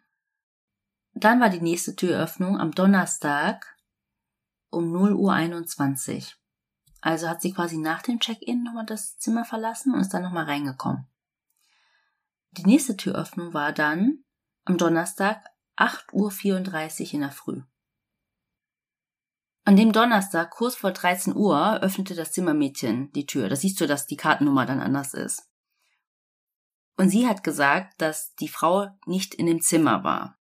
[1.15, 3.77] Dann war die nächste Türöffnung am Donnerstag
[4.71, 6.33] um 0.21 Uhr.
[7.01, 10.45] Also hat sie quasi nach dem Check-in nochmal das Zimmer verlassen und ist dann nochmal
[10.45, 11.07] reingekommen.
[12.57, 14.25] Die nächste Türöffnung war dann
[14.65, 15.45] am Donnerstag
[15.77, 17.63] 8.34 Uhr in der Früh.
[19.65, 23.49] An dem Donnerstag, kurz vor 13 Uhr, öffnete das Zimmermädchen die Tür.
[23.49, 25.51] Da siehst du, dass die Kartennummer dann anders ist.
[26.97, 30.39] Und sie hat gesagt, dass die Frau nicht in dem Zimmer war.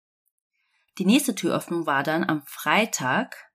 [0.99, 3.53] Die nächste Türöffnung war dann am Freitag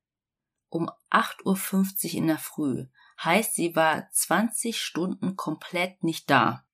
[0.70, 2.86] um 8.50 Uhr in der Früh.
[3.24, 6.66] Heißt, sie war 20 Stunden komplett nicht da.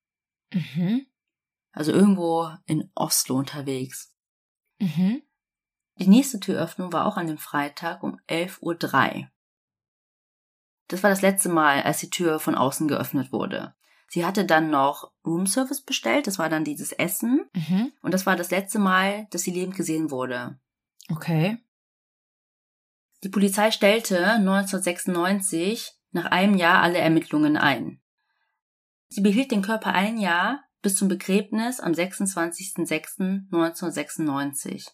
[0.52, 1.06] Mhm.
[1.72, 4.14] Also irgendwo in Oslo unterwegs.
[4.78, 5.22] Mhm.
[5.98, 8.60] Die nächste Türöffnung war auch an dem Freitag um 11.03
[9.20, 9.28] Uhr.
[10.88, 13.74] Das war das letzte Mal, als die Tür von außen geöffnet wurde.
[14.08, 17.48] Sie hatte dann noch Roomservice bestellt, das war dann dieses Essen.
[17.54, 17.92] Mhm.
[18.02, 20.60] Und das war das letzte Mal, dass sie lebend gesehen wurde.
[21.10, 21.58] Okay.
[23.22, 28.02] Die Polizei stellte 1996 nach einem Jahr alle Ermittlungen ein.
[29.08, 34.90] Sie behielt den Körper ein Jahr bis zum Begräbnis am 26.06.1996.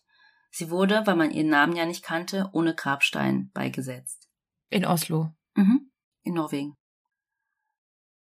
[0.50, 4.28] Sie wurde, weil man ihren Namen ja nicht kannte, ohne Grabstein beigesetzt.
[4.70, 5.32] In Oslo.
[5.54, 5.90] Mhm.
[6.22, 6.74] In Norwegen.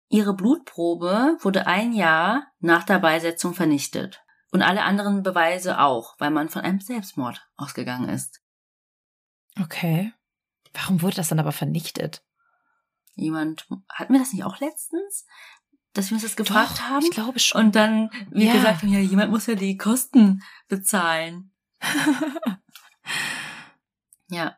[0.09, 4.21] Ihre Blutprobe wurde ein Jahr nach der Beisetzung vernichtet.
[4.51, 8.41] Und alle anderen Beweise auch, weil man von einem Selbstmord ausgegangen ist.
[9.59, 10.13] Okay.
[10.73, 12.23] Warum wurde das dann aber vernichtet?
[13.15, 15.25] Jemand, hatten wir das nicht auch letztens?
[15.95, 17.03] Dass wir uns das gefragt Doch, haben?
[17.05, 17.65] Ich glaube schon.
[17.67, 18.53] Und dann, wie Ja.
[18.53, 21.51] gesagt, ja, jemand muss ja die Kosten bezahlen.
[24.29, 24.57] Ja.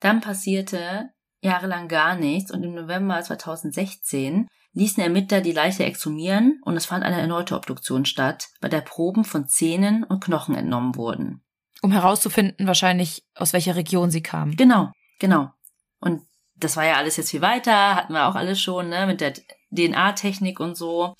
[0.00, 1.10] Dann passierte
[1.40, 7.04] jahrelang gar nichts und im November 2016 ließen Ermittler die Leiche exhumieren und es fand
[7.04, 11.42] eine erneute Obduktion statt, bei der Proben von Zähnen und Knochen entnommen wurden.
[11.80, 14.56] um herauszufinden, wahrscheinlich, aus welcher Region sie kam.
[14.56, 15.52] Genau, genau.
[16.00, 16.22] Und
[16.56, 19.32] das war ja alles jetzt viel weiter, hatten wir auch alles schon, ne, mit der
[19.70, 21.14] DNA-Technik und so.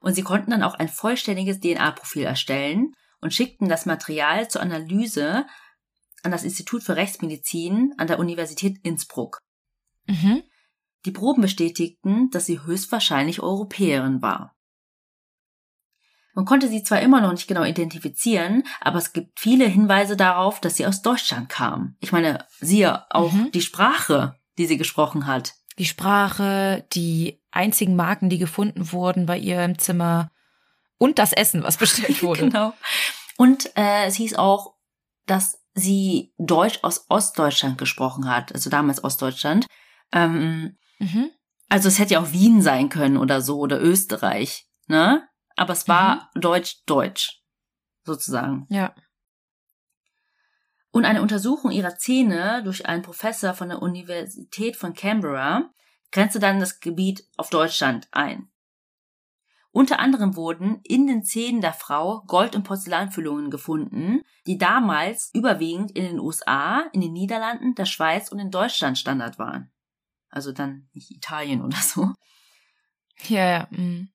[0.00, 5.46] Und sie konnten dann auch ein vollständiges DNA-Profil erstellen und schickten das Material zur Analyse
[6.22, 9.40] an das Institut für Rechtsmedizin an der Universität Innsbruck.
[10.06, 10.42] Mhm.
[11.04, 14.54] Die Proben bestätigten, dass sie höchstwahrscheinlich Europäerin war.
[16.34, 20.60] Man konnte sie zwar immer noch nicht genau identifizieren, aber es gibt viele Hinweise darauf,
[20.60, 21.96] dass sie aus Deutschland kam.
[21.98, 23.50] Ich meine, siehe auch Mhm.
[23.52, 25.54] die Sprache, die sie gesprochen hat.
[25.78, 30.30] Die Sprache, die einzigen Marken, die gefunden wurden bei ihr im Zimmer
[30.96, 32.48] und das Essen, was bestellt wurde.
[32.48, 32.72] Genau.
[33.36, 34.74] Und äh, es hieß auch,
[35.26, 39.66] dass sie Deutsch aus Ostdeutschland gesprochen hat, also damals Ostdeutschland.
[40.12, 41.30] Ähm, Mhm.
[41.68, 45.28] also es hätte ja auch Wien sein können oder so oder Österreich, ne?
[45.54, 47.40] Aber es war Deutsch-Deutsch,
[48.04, 48.66] sozusagen.
[48.68, 48.92] Ja.
[50.90, 55.70] Und eine Untersuchung ihrer Zähne durch einen Professor von der Universität von Canberra
[56.10, 58.48] grenzte dann das Gebiet auf Deutschland ein.
[59.70, 65.90] Unter anderem wurden in den Zähnen der Frau Gold- und Porzellanfüllungen gefunden, die damals überwiegend
[65.92, 69.70] in den USA, in den Niederlanden, der Schweiz und in Deutschland Standard waren.
[70.30, 72.12] Also dann nicht Italien oder so.
[73.28, 73.68] Ja, ja.
[73.70, 74.10] mhm.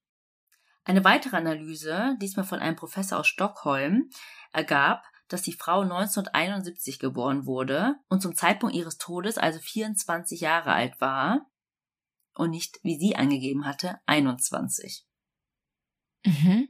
[0.86, 4.10] Eine weitere Analyse, diesmal von einem Professor aus Stockholm,
[4.52, 10.74] ergab, dass die Frau 1971 geboren wurde und zum Zeitpunkt ihres Todes also 24 Jahre
[10.74, 11.50] alt war
[12.36, 15.06] und nicht, wie sie angegeben hatte, 21.
[16.26, 16.70] Mhm.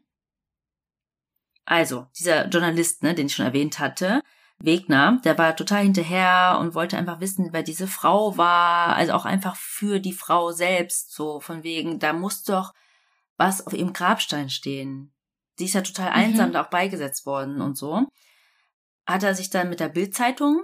[1.66, 4.22] Also, dieser Journalist, ne, den ich schon erwähnt hatte,
[4.59, 9.26] Wegner, der war total hinterher und wollte einfach wissen, wer diese Frau war, also auch
[9.26, 12.74] einfach für die Frau selbst, so von wegen, da muss doch
[13.38, 15.14] was auf ihrem Grabstein stehen.
[15.57, 16.16] Sie ist ja total Mhm.
[16.16, 18.07] einsam da auch beigesetzt worden und so.
[19.05, 20.64] Hat er sich dann mit der Bildzeitung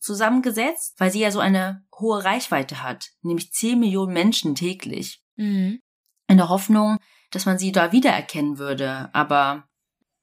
[0.00, 5.80] zusammengesetzt, weil sie ja so eine hohe Reichweite hat, nämlich 10 Millionen Menschen täglich Mhm.
[6.28, 6.98] in der Hoffnung,
[7.30, 9.68] dass man sie da wiedererkennen würde, aber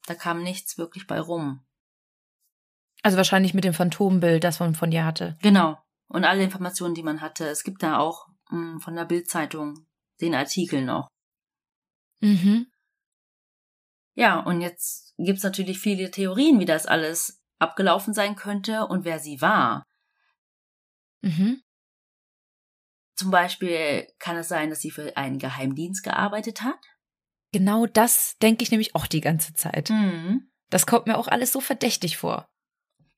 [0.06, 1.64] da kam nichts wirklich bei rum.
[3.04, 5.38] Also wahrscheinlich mit dem Phantombild, das man von ihr hatte.
[5.42, 5.78] Genau.
[6.08, 7.48] Und alle Informationen, die man hatte.
[7.48, 9.86] Es gibt da auch mh, von der Bildzeitung
[10.22, 11.08] den Artikel noch.
[12.22, 12.68] Mhm.
[14.16, 19.20] Ja, und jetzt gibt's natürlich viele Theorien, wie das alles abgelaufen sein könnte und wer
[19.20, 19.84] sie war.
[21.22, 21.62] Mhm.
[23.16, 26.80] Zum Beispiel kann es sein, dass sie für einen Geheimdienst gearbeitet hat.
[27.52, 29.90] Genau das denke ich nämlich auch die ganze Zeit.
[29.90, 30.52] Mhm.
[30.70, 32.48] Das kommt mir auch alles so verdächtig vor.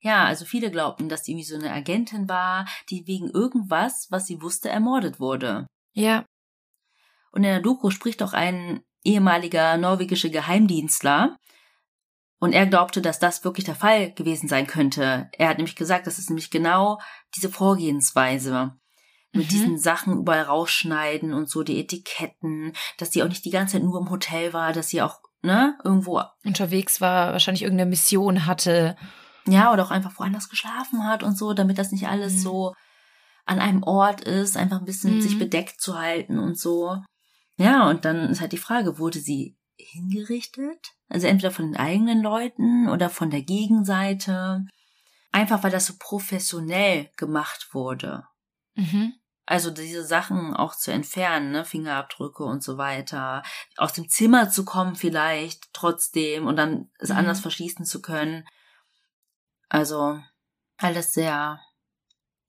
[0.02, 4.42] Ja, also viele glaubten, dass sie so eine Agentin war, die wegen irgendwas, was sie
[4.42, 5.68] wusste, ermordet wurde.
[5.94, 6.26] Ja.
[7.32, 11.38] Und in der Doku spricht auch ein ehemaliger norwegischer Geheimdienstler.
[12.40, 15.30] Und er glaubte, dass das wirklich der Fall gewesen sein könnte.
[15.38, 17.00] Er hat nämlich gesagt, das ist nämlich genau
[17.36, 18.74] diese Vorgehensweise.
[19.34, 19.50] Mit Mhm.
[19.50, 23.84] diesen Sachen überall rausschneiden und so die Etiketten, dass sie auch nicht die ganze Zeit
[23.84, 28.96] nur im Hotel war, dass sie auch, ne, irgendwo, Unterwegs war, wahrscheinlich irgendeine Mission hatte.
[29.48, 32.40] ja, oder auch einfach woanders geschlafen hat und so, damit das nicht alles Mhm.
[32.40, 32.74] so
[33.46, 35.22] an einem Ort ist, einfach ein bisschen Mhm.
[35.22, 36.98] sich bedeckt zu halten und so.
[37.58, 40.92] Ja, und dann ist halt die Frage, wurde sie hingerichtet?
[41.10, 44.66] Also entweder von den eigenen Leuten oder von der Gegenseite.
[45.32, 48.26] Einfach weil das so professionell gemacht wurde.
[48.76, 49.14] Mhm.
[49.46, 53.42] Also diese Sachen auch zu entfernen, ne, Fingerabdrücke und so weiter.
[53.78, 57.18] Aus dem Zimmer zu kommen vielleicht trotzdem und dann es Mhm.
[57.18, 58.48] anders verschließen zu können.
[59.68, 60.20] Also
[60.78, 61.60] alles sehr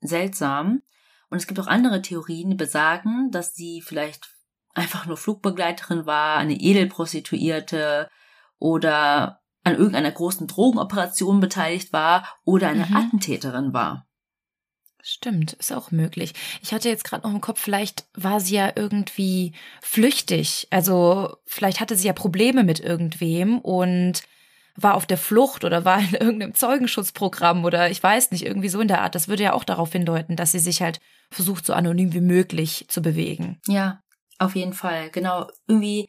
[0.00, 0.82] seltsam.
[1.30, 4.34] Und es gibt auch andere Theorien, die besagen, dass sie vielleicht
[4.74, 8.10] einfach nur Flugbegleiterin war, eine Edelprostituierte
[8.60, 12.96] oder an irgendeiner großen Drogenoperation beteiligt war oder eine Mhm.
[12.96, 14.06] Attentäterin war.
[15.02, 16.34] Stimmt, ist auch möglich.
[16.62, 20.68] Ich hatte jetzt gerade noch im Kopf, vielleicht war sie ja irgendwie flüchtig.
[20.70, 24.22] Also vielleicht hatte sie ja Probleme mit irgendwem und
[24.76, 28.80] war auf der Flucht oder war in irgendeinem Zeugenschutzprogramm oder ich weiß nicht, irgendwie so
[28.80, 29.14] in der Art.
[29.14, 31.00] Das würde ja auch darauf hindeuten, dass sie sich halt
[31.30, 33.58] versucht, so anonym wie möglich zu bewegen.
[33.66, 34.02] Ja,
[34.38, 35.10] auf jeden Fall.
[35.10, 35.48] Genau.
[35.66, 36.08] Irgendwie,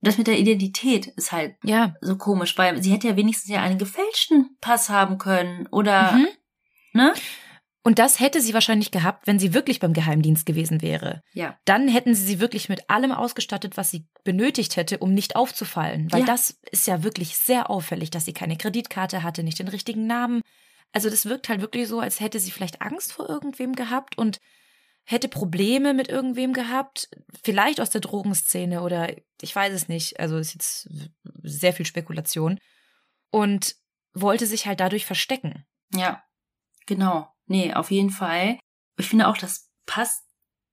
[0.00, 1.94] das mit der Identität ist halt Ja.
[2.00, 6.28] so komisch, weil sie hätte ja wenigstens ja einen gefälschten Pass haben können oder, Mhm.
[6.92, 7.12] ne?
[7.82, 11.22] Und das hätte sie wahrscheinlich gehabt, wenn sie wirklich beim Geheimdienst gewesen wäre.
[11.32, 11.58] Ja.
[11.64, 16.12] Dann hätten sie sie wirklich mit allem ausgestattet, was sie benötigt hätte, um nicht aufzufallen.
[16.12, 16.26] Weil Ja.
[16.26, 20.42] das ist ja wirklich sehr auffällig, dass sie keine Kreditkarte hatte, nicht den richtigen Namen.
[20.92, 24.40] Also das wirkt halt wirklich so, als hätte sie vielleicht Angst vor irgendwem gehabt und
[25.10, 27.08] hätte Probleme mit irgendwem gehabt.
[27.42, 30.20] Vielleicht aus der Drogenszene oder ich weiß es nicht.
[30.20, 30.88] Also ist jetzt
[31.42, 32.58] sehr viel Spekulation.
[33.30, 33.76] Und
[34.12, 35.64] wollte sich halt dadurch verstecken.
[35.94, 36.22] Ja.
[36.86, 37.28] Genau.
[37.46, 38.58] Nee, auf jeden Fall.
[38.96, 40.24] Ich finde auch, das passt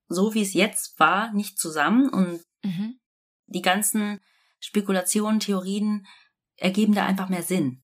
[0.08, 3.00] so, wie es jetzt war, nicht zusammen und Mhm.
[3.46, 4.20] die ganzen
[4.60, 6.08] Spekulationen, Theorien
[6.56, 7.84] ergeben da einfach mehr Sinn.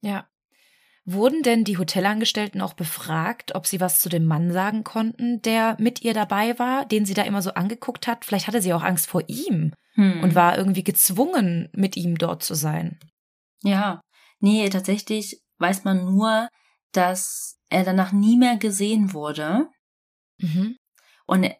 [0.00, 0.28] Ja.
[1.04, 5.76] Wurden denn die Hotelangestellten auch befragt, ob sie was zu dem Mann sagen konnten, der
[5.80, 8.24] mit ihr dabei war, den sie da immer so angeguckt hat?
[8.24, 10.22] Vielleicht hatte sie auch Angst vor ihm hm.
[10.22, 13.00] und war irgendwie gezwungen, mit ihm dort zu sein.
[13.62, 14.00] Ja,
[14.38, 16.48] nee, tatsächlich weiß man nur,
[16.92, 19.68] dass er danach nie mehr gesehen wurde.
[20.38, 20.76] Mhm.
[21.26, 21.50] Und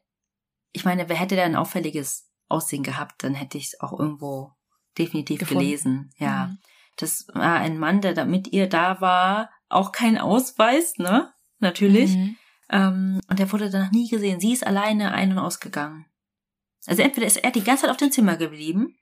[0.72, 4.52] ich meine, wer hätte da ein auffälliges Aussehen gehabt, dann hätte ich es auch irgendwo
[4.98, 5.64] definitiv Gefunden.
[5.64, 6.10] gelesen.
[6.18, 6.46] Ja.
[6.46, 6.58] Mhm.
[6.96, 11.32] Das war ein Mann, der da mit ihr da war, auch kein Ausweis, ne?
[11.58, 12.14] Natürlich.
[12.14, 12.36] Mhm.
[12.70, 14.40] Ähm, und der wurde danach nie gesehen.
[14.40, 16.06] Sie ist alleine ein- und ausgegangen.
[16.86, 18.96] Also entweder ist er die ganze Zeit auf dem Zimmer geblieben.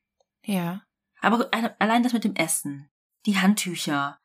[0.45, 0.83] Ja.
[1.21, 2.91] Aber allein das mit dem Essen,
[3.27, 4.19] die Handtücher.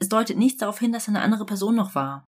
[0.00, 2.24] Es deutet nichts darauf hin, dass er eine andere Person noch war.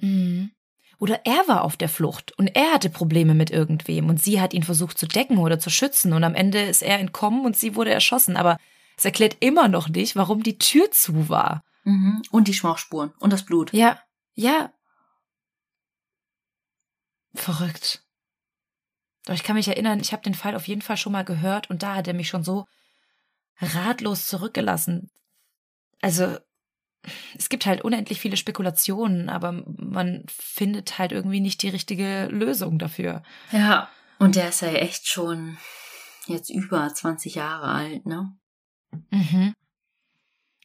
[0.00, 0.50] Mhm.
[0.98, 4.54] Oder er war auf der Flucht und er hatte Probleme mit irgendwem und sie hat
[4.54, 7.74] ihn versucht zu decken oder zu schützen und am Ende ist er entkommen und sie
[7.74, 8.36] wurde erschossen.
[8.36, 8.56] Aber
[8.96, 11.62] es erklärt immer noch nicht, warum die Tür zu war.
[11.84, 12.22] Mhm.
[12.30, 13.72] Und die Schmauchspuren und das Blut.
[13.72, 14.00] Ja,
[14.34, 14.72] ja.
[17.34, 18.02] Verrückt.
[19.26, 21.68] Doch ich kann mich erinnern, ich habe den Fall auf jeden Fall schon mal gehört
[21.68, 22.66] und da hat er mich schon so
[23.58, 25.10] ratlos zurückgelassen.
[26.00, 26.38] Also,
[27.36, 32.78] es gibt halt unendlich viele Spekulationen, aber man findet halt irgendwie nicht die richtige Lösung
[32.78, 33.22] dafür.
[33.52, 33.88] Ja,
[34.18, 35.58] und der ist ja echt schon
[36.26, 38.36] jetzt über 20 Jahre alt, ne?
[39.10, 39.54] Mhm.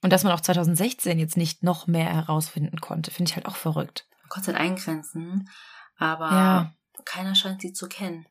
[0.02, 3.56] Und dass man auch 2016 jetzt nicht noch mehr herausfinden konnte, finde ich halt auch
[3.56, 4.08] verrückt.
[4.22, 5.50] Man konnte halt eingrenzen,
[5.98, 6.74] aber ja.
[7.06, 8.26] keiner scheint sie zu kennen.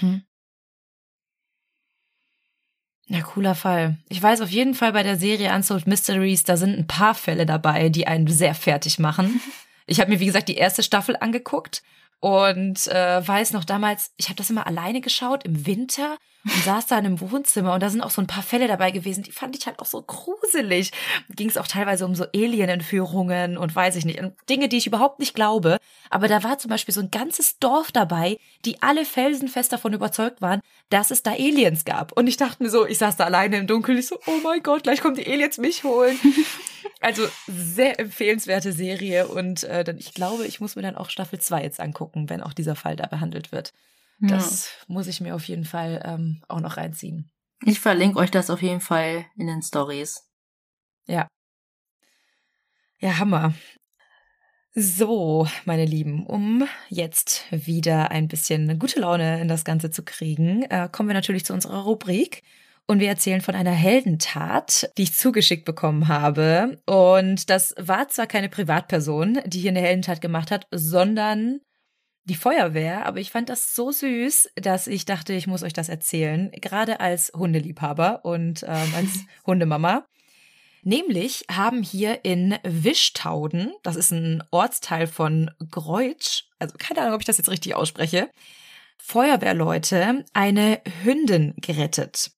[0.00, 0.22] Mhm.
[3.06, 3.96] Ja, cooler Fall.
[4.08, 7.46] Ich weiß auf jeden Fall bei der Serie Unsolved Mysteries, da sind ein paar Fälle
[7.46, 9.40] dabei, die einen sehr fertig machen.
[9.90, 11.82] Ich habe mir, wie gesagt, die erste Staffel angeguckt
[12.20, 16.86] und äh, weiß noch damals, ich habe das immer alleine geschaut im Winter und saß
[16.86, 19.32] da in einem Wohnzimmer und da sind auch so ein paar Fälle dabei gewesen, die
[19.32, 20.92] fand ich halt auch so gruselig.
[21.34, 25.18] Ging es auch teilweise um so Alien-Entführungen und weiß ich nicht, Dinge, die ich überhaupt
[25.18, 25.78] nicht glaube.
[26.10, 30.40] Aber da war zum Beispiel so ein ganzes Dorf dabei, die alle felsenfest davon überzeugt
[30.40, 30.60] waren,
[30.90, 32.12] dass es da Aliens gab.
[32.12, 34.62] Und ich dachte mir so, ich saß da alleine im Dunkeln, ich so, oh mein
[34.62, 36.18] Gott, gleich kommen die Aliens mich holen.
[37.00, 41.38] Also sehr empfehlenswerte Serie und äh, dann, ich glaube, ich muss mir dann auch Staffel
[41.38, 43.72] 2 jetzt angucken, wenn auch dieser Fall da behandelt wird.
[44.20, 44.28] Ja.
[44.28, 47.30] Das muss ich mir auf jeden Fall ähm, auch noch reinziehen.
[47.64, 50.28] Ich verlinke euch das auf jeden Fall in den Stories.
[51.06, 51.28] Ja.
[53.00, 53.54] Ja, Hammer.
[54.74, 60.62] So, meine Lieben, um jetzt wieder ein bisschen gute Laune in das Ganze zu kriegen,
[60.62, 62.42] äh, kommen wir natürlich zu unserer Rubrik
[62.86, 66.80] und wir erzählen von einer Heldentat, die ich zugeschickt bekommen habe.
[66.86, 71.60] Und das war zwar keine Privatperson, die hier eine Heldentat gemacht hat, sondern
[72.28, 73.06] die Feuerwehr.
[73.06, 76.50] Aber ich fand das so süß, dass ich dachte, ich muss euch das erzählen.
[76.52, 80.06] Gerade als Hundeliebhaber und ähm, als Hundemama.
[80.82, 87.20] Nämlich haben hier in Wischtauden, das ist ein Ortsteil von Greutsch, also keine Ahnung, ob
[87.20, 88.30] ich das jetzt richtig ausspreche,
[88.96, 92.30] Feuerwehrleute eine Hündin gerettet.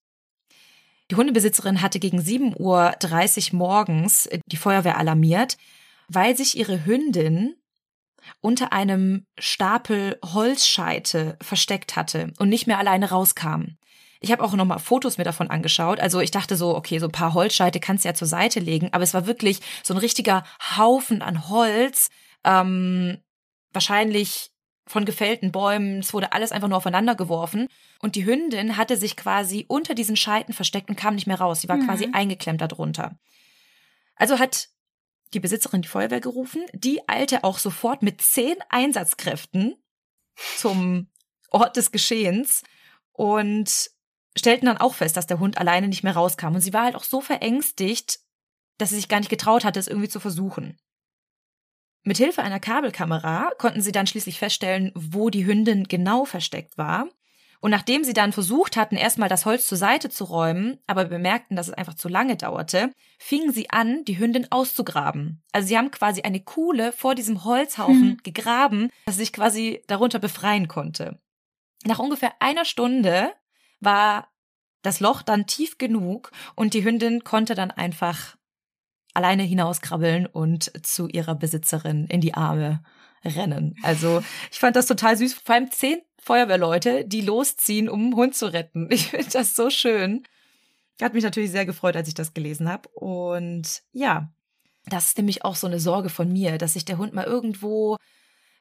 [1.11, 5.57] Die Hundebesitzerin hatte gegen 7.30 Uhr morgens die Feuerwehr alarmiert,
[6.09, 7.55] weil sich ihre Hündin
[8.41, 13.77] unter einem Stapel Holzscheite versteckt hatte und nicht mehr alleine rauskam.
[14.21, 15.99] Ich habe auch noch mal Fotos mir davon angeschaut.
[15.99, 18.91] Also ich dachte so, okay, so ein paar Holzscheite kannst du ja zur Seite legen,
[18.93, 20.45] aber es war wirklich so ein richtiger
[20.77, 22.11] Haufen an Holz.
[22.45, 23.19] Ähm,
[23.73, 24.51] wahrscheinlich
[24.87, 26.01] von gefällten Bäumen.
[26.01, 27.69] Es wurde alles einfach nur aufeinander geworfen.
[28.01, 31.61] Und die Hündin hatte sich quasi unter diesen Scheiten versteckt und kam nicht mehr raus.
[31.61, 31.87] Sie war mhm.
[31.87, 33.17] quasi eingeklemmt darunter.
[34.17, 34.69] Also hat
[35.35, 36.65] die Besitzerin die Feuerwehr gerufen.
[36.73, 39.77] Die eilte auch sofort mit zehn Einsatzkräften
[40.57, 41.09] zum
[41.51, 42.63] Ort des Geschehens
[43.13, 43.91] und
[44.37, 46.55] stellten dann auch fest, dass der Hund alleine nicht mehr rauskam.
[46.55, 48.21] Und sie war halt auch so verängstigt,
[48.79, 50.79] dass sie sich gar nicht getraut hatte, es irgendwie zu versuchen.
[52.03, 57.09] Mithilfe einer Kabelkamera konnten sie dann schließlich feststellen, wo die Hündin genau versteckt war.
[57.61, 61.57] Und nachdem sie dann versucht hatten, erstmal das Holz zur Seite zu räumen, aber bemerkten,
[61.57, 65.43] dass es einfach zu lange dauerte, fingen sie an, die Hündin auszugraben.
[65.53, 68.17] Also sie haben quasi eine Kuhle vor diesem Holzhaufen hm.
[68.23, 71.21] gegraben, dass sie sich quasi darunter befreien konnte.
[71.85, 73.33] Nach ungefähr einer Stunde
[73.79, 74.29] war
[74.83, 78.37] das Loch dann tief genug und die Hündin konnte dann einfach
[79.13, 82.83] alleine hinauskrabbeln und zu ihrer Besitzerin in die Arme
[83.25, 83.77] rennen.
[83.83, 85.35] Also ich fand das total süß.
[85.35, 88.89] Vor allem zehn Feuerwehrleute, die losziehen, um einen Hund zu retten.
[88.91, 90.25] Ich finde das so schön.
[91.01, 92.89] Hat mich natürlich sehr gefreut, als ich das gelesen habe.
[92.91, 94.31] Und ja,
[94.87, 97.97] das ist nämlich auch so eine Sorge von mir, dass sich der Hund mal irgendwo,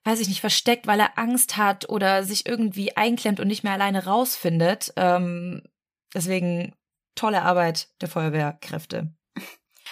[0.06, 3.74] weiß ich nicht, versteckt, weil er Angst hat oder sich irgendwie einklemmt und nicht mehr
[3.74, 4.94] alleine rausfindet.
[4.96, 5.64] Ähm,
[6.14, 6.74] deswegen
[7.16, 9.14] tolle Arbeit der Feuerwehrkräfte.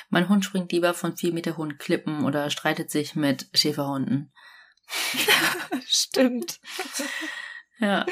[0.10, 4.32] Mein Hund springt lieber von vier Meter hohen Klippen oder streitet sich mit Schäferhunden.
[5.86, 6.60] Stimmt.
[7.80, 8.06] Ja.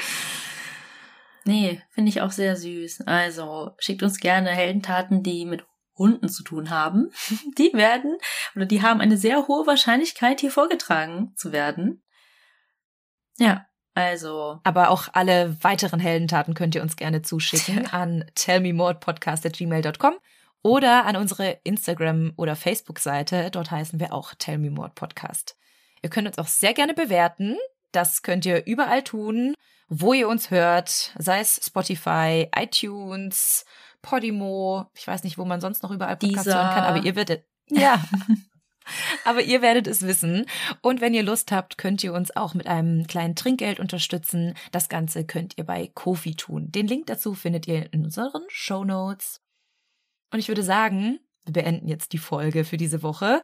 [1.44, 3.02] Nee, finde ich auch sehr süß.
[3.02, 5.64] Also schickt uns gerne Heldentaten, die mit
[5.96, 7.10] Hunden zu tun haben.
[7.58, 8.18] Die werden
[8.54, 12.02] oder die haben eine sehr hohe Wahrscheinlichkeit, hier vorgetragen zu werden.
[13.38, 14.60] Ja, also.
[14.64, 17.90] Aber auch alle weiteren Heldentaten könnt ihr uns gerne zuschicken ja.
[17.90, 20.14] an tellmemordpodcast.gmail.com
[20.62, 23.50] oder an unsere Instagram- oder Facebook-Seite.
[23.50, 25.56] Dort heißen wir auch Tell Me More Podcast.
[26.06, 27.56] Ihr könnt uns auch sehr gerne bewerten.
[27.90, 29.54] Das könnt ihr überall tun
[29.88, 33.64] wo ihr uns hört, sei es Spotify, iTunes,
[34.02, 37.44] Podimo, ich weiß nicht, wo man sonst noch überall Podcasts hören kann, aber ihr werdet,
[37.68, 38.02] ja.
[39.24, 40.46] aber ihr werdet es wissen.
[40.80, 44.54] Und wenn ihr Lust habt, könnt ihr uns auch mit einem kleinen Trinkgeld unterstützen.
[44.72, 46.70] Das Ganze könnt ihr bei Kofi tun.
[46.70, 49.40] Den Link dazu findet ihr in unseren Show Notes.
[50.32, 53.40] Und ich würde sagen, wir beenden jetzt die Folge für diese Woche.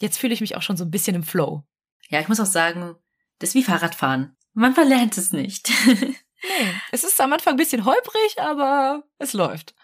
[0.00, 1.64] Jetzt fühle ich mich auch schon so ein bisschen im Flow.
[2.08, 2.94] Ja, ich muss auch sagen,
[3.38, 4.36] das ist wie Fahrradfahren.
[4.54, 5.70] Man verlernt es nicht.
[5.86, 6.14] nee,
[6.92, 9.74] es ist am Anfang ein bisschen holprig, aber es läuft.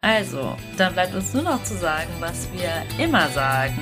[0.00, 3.76] Also, dann bleibt uns nur noch zu sagen, was wir immer sagen.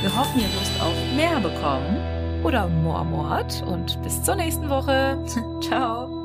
[0.00, 2.44] Wir hoffen, ihr Lust auf mehr bekommen.
[2.44, 3.62] Oder Moormord.
[3.62, 5.24] Und bis zur nächsten Woche.
[5.62, 6.22] Ciao.